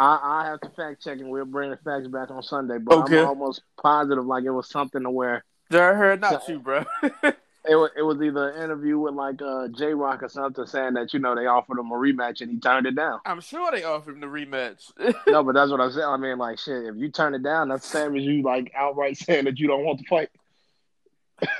I, 0.00 0.18
I 0.22 0.46
have 0.46 0.60
to 0.62 0.70
fact 0.70 1.04
check 1.04 1.18
and 1.18 1.28
we'll 1.28 1.44
bring 1.44 1.70
the 1.70 1.76
facts 1.76 2.08
back 2.08 2.30
on 2.30 2.42
Sunday, 2.42 2.78
but 2.78 3.00
okay. 3.00 3.20
I'm 3.20 3.28
almost 3.28 3.60
positive 3.80 4.24
like 4.24 4.44
it 4.44 4.50
was 4.50 4.68
something 4.68 5.02
to 5.02 5.10
where. 5.10 5.44
I 5.70 5.76
heard 5.92 6.22
not 6.22 6.48
you, 6.48 6.58
bro. 6.58 6.84
it 7.02 7.76
was 7.76 7.90
it 7.94 8.02
was 8.02 8.20
either 8.22 8.48
an 8.48 8.64
interview 8.64 8.98
with 8.98 9.12
like 9.12 9.42
uh, 9.42 9.68
J 9.68 9.92
Rock 9.92 10.22
or 10.22 10.30
something 10.30 10.64
saying 10.64 10.94
that 10.94 11.12
you 11.12 11.20
know 11.20 11.34
they 11.34 11.44
offered 11.44 11.78
him 11.78 11.92
a 11.92 11.94
rematch 11.94 12.40
and 12.40 12.50
he 12.50 12.58
turned 12.58 12.86
it 12.86 12.96
down. 12.96 13.20
I'm 13.26 13.42
sure 13.42 13.70
they 13.70 13.84
offered 13.84 14.14
him 14.14 14.20
the 14.20 14.26
rematch. 14.26 14.90
no, 15.26 15.44
but 15.44 15.54
that's 15.54 15.70
what 15.70 15.82
I'm 15.82 15.92
saying. 15.92 16.06
I 16.08 16.16
mean, 16.16 16.38
like 16.38 16.58
shit, 16.58 16.86
if 16.86 16.96
you 16.96 17.10
turn 17.10 17.34
it 17.34 17.42
down, 17.42 17.68
that's 17.68 17.88
the 17.88 17.98
same 17.98 18.16
as 18.16 18.24
you 18.24 18.42
like 18.42 18.72
outright 18.74 19.16
saying 19.18 19.44
that 19.44 19.58
you 19.58 19.68
don't 19.68 19.84
want 19.84 19.98
to 19.98 20.06
fight. 20.06 20.30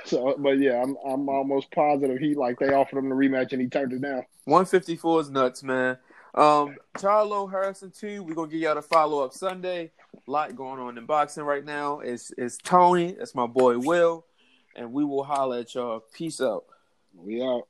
so, 0.07 0.35
but 0.39 0.59
yeah, 0.59 0.83
I'm 0.83 0.97
I'm 1.07 1.29
almost 1.29 1.71
positive 1.73 2.17
he 2.19 2.35
like 2.35 2.59
they 2.59 2.73
offered 2.73 2.99
him 2.99 3.11
the 3.11 3.15
rematch 3.15 3.53
and 3.53 3.61
he 3.61 3.69
turned 3.69 3.93
it 3.93 4.01
down. 4.01 4.25
154 4.45 5.21
is 5.21 5.31
nuts, 5.31 5.63
man. 5.63 5.99
Um, 6.35 6.77
Charlo 6.97 7.51
Harrison 7.51 7.91
too. 7.91 8.23
We're 8.23 8.35
gonna 8.35 8.51
give 8.51 8.61
y'all 8.61 8.75
the 8.75 8.83
follow 8.83 9.25
up 9.25 9.33
Sunday. 9.33 9.91
A 10.15 10.31
lot 10.31 10.55
going 10.55 10.81
on 10.81 10.97
in 10.99 11.07
boxing 11.07 11.45
right 11.45 11.65
now. 11.65 12.01
It's 12.01 12.33
it's 12.39 12.57
Tony. 12.59 13.13
That's 13.13 13.35
my 13.35 13.47
boy 13.47 13.79
Will 13.79 14.25
and 14.75 14.93
we 14.93 15.05
will 15.05 15.25
holler 15.25 15.59
at 15.59 15.75
y'all. 15.75 16.03
Peace 16.13 16.41
out. 16.41 16.65
We 17.15 17.43
out. 17.43 17.67